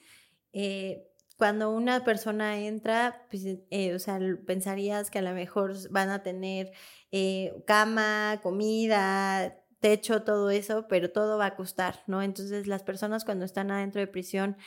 [0.54, 1.08] eh,
[1.38, 6.22] cuando una persona entra, pues, eh, o sea, pensarías que a lo mejor van a
[6.22, 6.72] tener
[7.12, 12.22] eh, cama, comida, techo, todo eso, pero todo va a costar, ¿no?
[12.22, 14.58] Entonces las personas cuando están adentro de prisión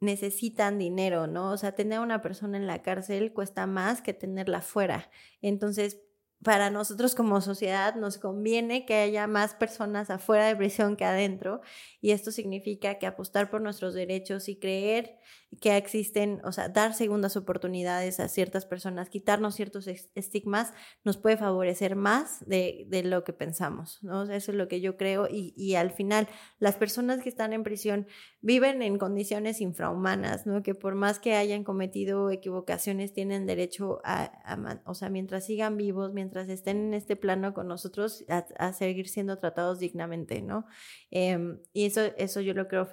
[0.00, 1.52] necesitan dinero, ¿no?
[1.52, 5.10] O sea, tener a una persona en la cárcel cuesta más que tenerla fuera.
[5.42, 6.00] Entonces,
[6.42, 11.60] para nosotros como sociedad nos conviene que haya más personas afuera de prisión que adentro
[12.00, 15.18] y esto significa que apostar por nuestros derechos y creer
[15.60, 20.72] que existen, o sea, dar segundas oportunidades a ciertas personas, quitarnos ciertos estigmas,
[21.04, 24.22] nos puede favorecer más de, de lo que pensamos, ¿no?
[24.22, 26.28] eso es lo que yo creo y, y, al final
[26.58, 28.06] las personas que están en prisión
[28.40, 30.62] viven en condiciones infrahumanas, ¿no?
[30.62, 35.76] Que por más que hayan cometido equivocaciones tienen derecho a, a o sea, mientras sigan
[35.76, 40.66] vivos, mientras estén en este plano con nosotros, a, seguir siendo tratados dignamente, ¿no?
[41.10, 42.88] Em, y eso, eso yo lo creo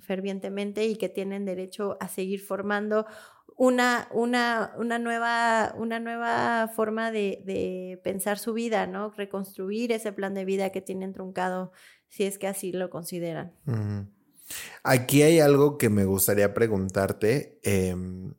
[0.00, 3.06] fervientemente y que tienen derecho a seguir formando
[3.56, 9.10] una, una, una, nueva, una nueva forma de, de, pensar su vida, ¿no?
[9.10, 11.72] Reconstruir ese plan de vida que tienen truncado,
[12.08, 13.52] si es que así lo consideran.
[14.82, 18.34] Aquí hay algo que me gustaría preguntarte, em,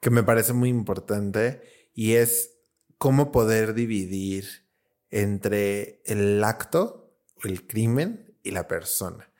[0.00, 1.62] que me parece muy importante,
[1.94, 2.55] y es
[2.98, 4.66] cómo poder dividir
[5.10, 9.30] entre el acto, el crimen y la persona.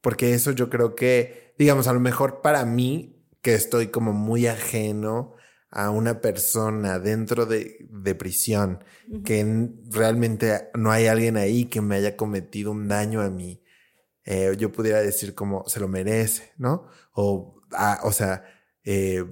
[0.00, 4.46] Porque eso yo creo que, digamos, a lo mejor para mí, que estoy como muy
[4.46, 5.34] ajeno
[5.70, 7.88] a una persona dentro de,
[8.18, 8.84] prisión,
[9.24, 13.62] que realmente no hay alguien ahí que me haya cometido un daño a mí,
[14.24, 16.88] eh, yo pudiera decir como se lo merece, ¿no?
[17.12, 18.44] O, ah, o sea,
[18.84, 19.24] eh,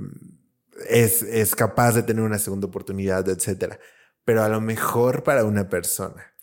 [0.89, 3.79] es, es capaz de tener una segunda oportunidad, etcétera.
[4.25, 6.35] Pero a lo mejor para una persona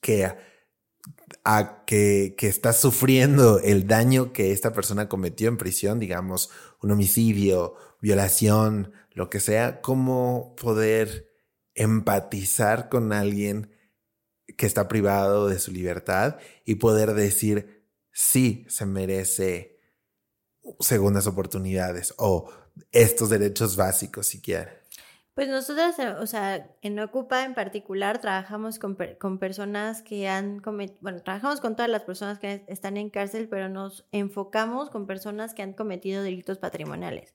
[0.00, 0.32] que
[1.44, 6.50] a que, que está sufriendo el daño que esta persona cometió en prisión, digamos,
[6.82, 11.30] un homicidio, violación, lo que sea, cómo poder
[11.74, 13.70] empatizar con alguien
[14.56, 19.80] que está privado de su libertad y poder decir, sí, se merece
[20.80, 22.50] segundas oportunidades o
[22.92, 24.86] estos derechos básicos si quiere.
[25.36, 30.60] Pues nosotros, eh, o sea, en Ocupa en particular trabajamos con, con personas que han
[30.60, 35.06] cometido, bueno, trabajamos con todas las personas que están en cárcel, pero nos enfocamos con
[35.06, 37.34] personas que han cometido delitos patrimoniales.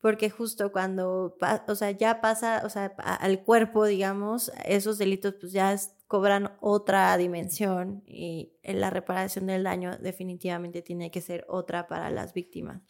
[0.00, 1.36] Porque justo cuando,
[1.68, 5.76] o sea, ya pasa, o sea, al cuerpo, digamos, esos delitos pues ya
[6.08, 12.32] cobran otra dimensión y la reparación del daño definitivamente tiene que ser otra para las
[12.32, 12.80] víctimas.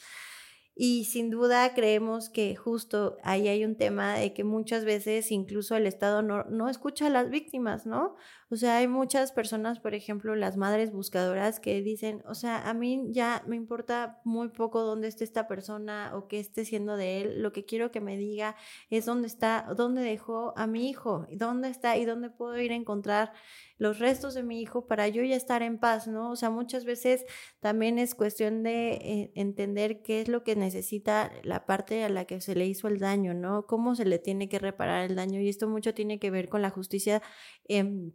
[0.74, 5.76] Y sin duda creemos que justo ahí hay un tema de que muchas veces incluso
[5.76, 8.16] el Estado no, no, escucha a las víctimas, ¿no?
[8.53, 12.74] O sea, hay muchas personas, por ejemplo, las madres buscadoras que dicen, o sea, a
[12.74, 17.22] mí ya me importa muy poco dónde esté esta persona o qué esté siendo de
[17.22, 18.55] él, lo que quiero que me diga
[18.90, 22.74] es dónde está, dónde dejó a mi hijo, dónde está y dónde puedo ir a
[22.74, 23.32] encontrar
[23.78, 26.30] los restos de mi hijo para yo ya estar en paz, ¿no?
[26.30, 27.24] O sea, muchas veces
[27.61, 32.26] también es cuestión de eh, entender qué es lo que necesita la parte a la
[32.26, 33.66] que se le hizo el daño, ¿no?
[33.66, 36.61] Cómo se le tiene que reparar el daño y esto mucho tiene que ver con
[36.61, 37.22] la justicia.
[37.66, 38.12] Eh,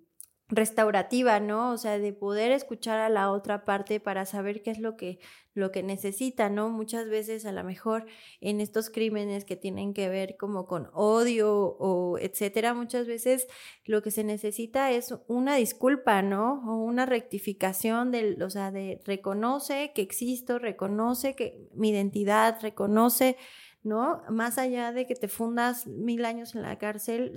[0.49, 1.71] restaurativa, ¿no?
[1.71, 5.19] O sea, de poder escuchar a la otra parte para saber qué es lo que,
[5.53, 6.69] lo que necesita, ¿no?
[6.69, 8.05] Muchas veces a lo mejor
[8.39, 13.47] en estos crímenes que tienen que ver como con odio o etcétera, muchas veces
[13.83, 16.63] lo que se necesita es una disculpa, ¿no?
[16.65, 23.35] O una rectificación del, o sea, de reconoce que existo, reconoce que mi identidad, reconoce
[23.83, 24.21] ¿no?
[24.29, 27.33] Más allá de que te fundas mil años en la cárcel,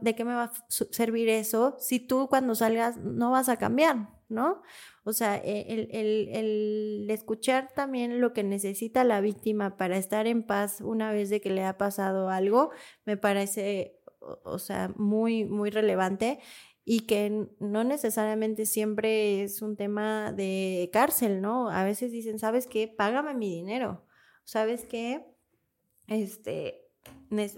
[0.00, 4.08] ¿de qué me va a servir eso si tú cuando salgas no vas a cambiar,
[4.28, 4.62] ¿no?
[5.04, 10.80] O sea, e, el, escuchar también lo que necesita la víctima para estar en paz
[10.80, 12.70] una vez de que le ha pasado algo,
[13.04, 14.00] me parece,
[14.44, 16.40] o sea, muy, muy relevante
[16.84, 21.68] y que no necesariamente siempre es un tema de cárcel, ¿no?
[21.70, 22.88] A veces dicen, ¿sabes qué?
[22.88, 24.04] Págame mi dinero.
[24.44, 25.35] ¿Sabes qué?
[26.08, 26.86] Este,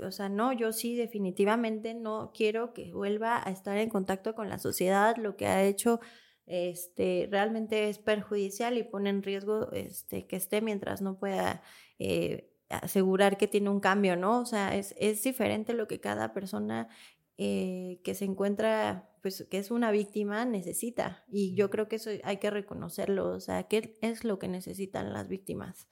[0.03, 4.49] o sea, no, yo sí definitivamente no quiero que vuelva a estar en contacto con
[4.49, 6.01] la sociedad, lo que ha hecho
[6.47, 11.63] este, realmente es perjudicial y pone en riesgo este, que esté mientras no pueda
[11.99, 14.41] eh, asegurar que tiene un cambio, ¿no?
[14.41, 16.89] O sea, es, es diferente lo que cada persona
[17.37, 21.25] eh, que se encuentra, pues que es una víctima, necesita.
[21.29, 25.13] Y yo creo que eso hay que reconocerlo, o sea, ¿qué es lo que necesitan
[25.13, 25.87] las víctimas?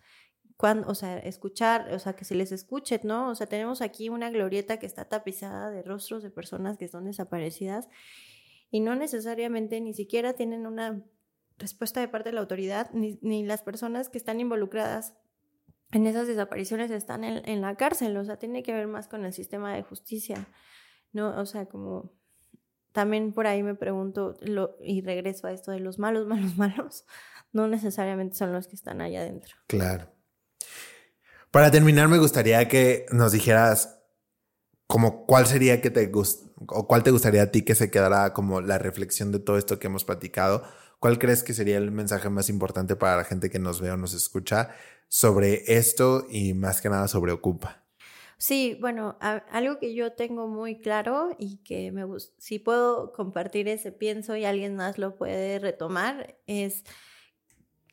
[0.58, 3.30] O sea, escuchar, o sea, que se les escuche, ¿no?
[3.30, 7.04] O sea, tenemos aquí una glorieta que está tapizada de rostros de personas que son
[7.04, 7.88] desaparecidas
[8.70, 11.04] y no necesariamente ni siquiera tienen una
[11.58, 15.14] respuesta de parte de la autoridad, ni, ni las personas que están involucradas
[15.92, 19.24] en esas desapariciones están en, en, la cárcel, o sea, tiene que ver más con
[19.24, 20.48] el sistema de justicia,
[21.12, 21.38] ¿no?
[21.40, 22.12] O sea, como
[22.92, 27.04] también por ahí me pregunto, lo, y regreso a esto de los malos, malos, malos,
[27.52, 29.54] no necesariamente son los que están allá adentro.
[29.66, 30.15] Claro.
[31.50, 33.98] Para terminar, me gustaría que nos dijeras
[34.86, 38.32] como cuál sería que te gust o cuál te gustaría a ti que se quedara
[38.32, 40.62] como la reflexión de todo esto que hemos platicado.
[40.98, 43.96] ¿Cuál crees que sería el mensaje más importante para la gente que nos ve o
[43.96, 44.70] nos escucha
[45.08, 47.84] sobre esto y más que nada sobre Ocupa?
[48.38, 52.04] Sí, bueno, algo que yo tengo muy claro y que me
[52.36, 56.84] si puedo compartir ese pienso y alguien más lo puede retomar, es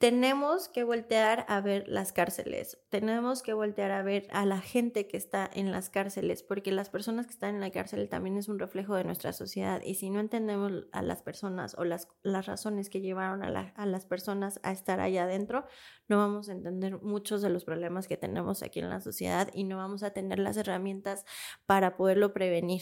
[0.04, 5.08] tenemos que voltear a ver las cárceles, tenemos que voltear a ver a la gente
[5.08, 8.50] que está en las cárceles, porque las personas que están en la cárcel también es
[8.50, 12.48] un reflejo de nuestra sociedad y si no entendemos a las personas o las, las
[12.48, 15.66] razones que llevaron a, a las personas a estar allá adentro,
[16.10, 19.64] no vamos a entender muchos de los problemas que tenemos aquí en la sociedad y
[19.64, 21.24] no vamos a tener las herramientas
[21.66, 22.82] para poderlo prevenir,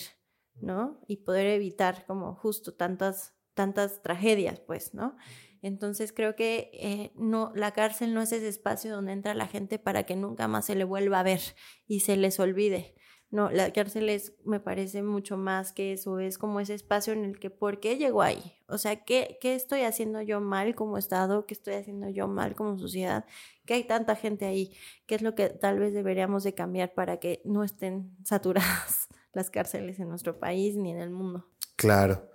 [0.55, 0.99] ¿no?
[1.05, 5.17] Y poder evitar como justo tantas, tantas tragedias, pues, ¿no?
[5.61, 9.77] Entonces creo que eh, no, la cárcel no es ese espacio donde entra la gente
[9.79, 11.41] para que nunca más se le vuelva a ver
[11.87, 12.95] y se les olvide.
[13.31, 17.23] No, la cárcel es, me parece mucho más que eso, es como ese espacio en
[17.23, 18.57] el que, ¿por qué llegó ahí?
[18.67, 21.45] O sea, ¿qué, ¿qué estoy haciendo yo mal como Estado?
[21.45, 23.23] ¿Qué estoy haciendo yo mal como sociedad?
[23.65, 24.75] ¿Qué hay tanta gente ahí?
[25.05, 29.49] ¿Qué es lo que tal vez deberíamos de cambiar para que no estén saturadas las
[29.49, 31.47] cárceles en nuestro país ni en el mundo?
[31.77, 32.29] Claro.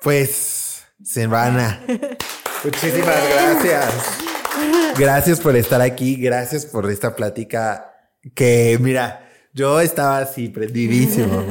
[0.00, 1.84] Pues, Silvana.
[2.64, 3.94] Muchísimas gracias.
[4.98, 6.16] Gracias por estar aquí.
[6.16, 7.92] Gracias por esta plática
[8.34, 11.44] que, mira, yo estaba así prendidísimo.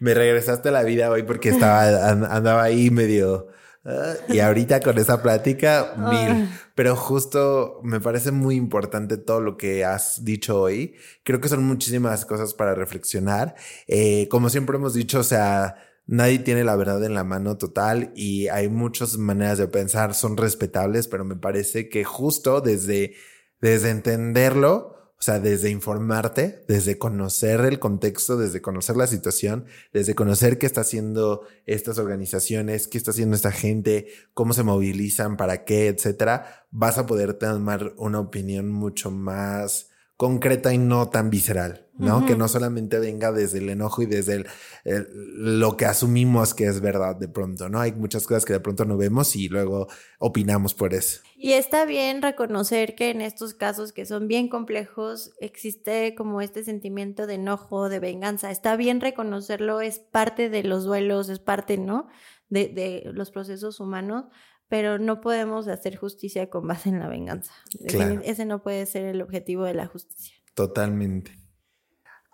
[0.00, 3.48] me, regresaste a la vida hoy porque estaba, andaba ahí medio.
[3.84, 6.48] Ah, y ahorita con esa plática, mil.
[6.74, 10.94] Pero justo me parece muy importante todo lo que has dicho hoy.
[11.22, 13.54] Creo que son muchísimas cosas para reflexionar.
[13.86, 15.76] Eh, como siempre hemos dicho, o sea,
[16.06, 20.36] nadie tiene la verdad en la mano total y hay muchas maneras de pensar, son
[20.36, 23.14] respetables, pero me parece que justo desde,
[23.60, 30.14] desde entenderlo, o sea, desde informarte, desde conocer el contexto, desde conocer la situación, desde
[30.14, 35.64] conocer qué está haciendo estas organizaciones, qué está haciendo esta gente, cómo se movilizan, para
[35.64, 41.88] qué, etcétera, vas a poder tomar una opinión mucho más concreta y no tan visceral,
[41.98, 42.24] ¿no?
[42.24, 44.44] Que no solamente venga desde el enojo y desde
[44.84, 47.80] lo que asumimos que es verdad de pronto, ¿no?
[47.80, 49.88] Hay muchas cosas que de pronto no vemos y luego
[50.20, 51.20] opinamos por eso.
[51.36, 56.62] Y está bien reconocer que en estos casos que son bien complejos existe como este
[56.62, 58.52] sentimiento de enojo, de venganza.
[58.52, 62.06] Está bien reconocerlo, es parte de los duelos, es parte, ¿no?
[62.48, 64.26] De, de los procesos humanos,
[64.68, 67.52] pero no podemos hacer justicia con base en la venganza.
[68.24, 70.34] Ese no puede ser el objetivo de la justicia.
[70.54, 71.44] Totalmente.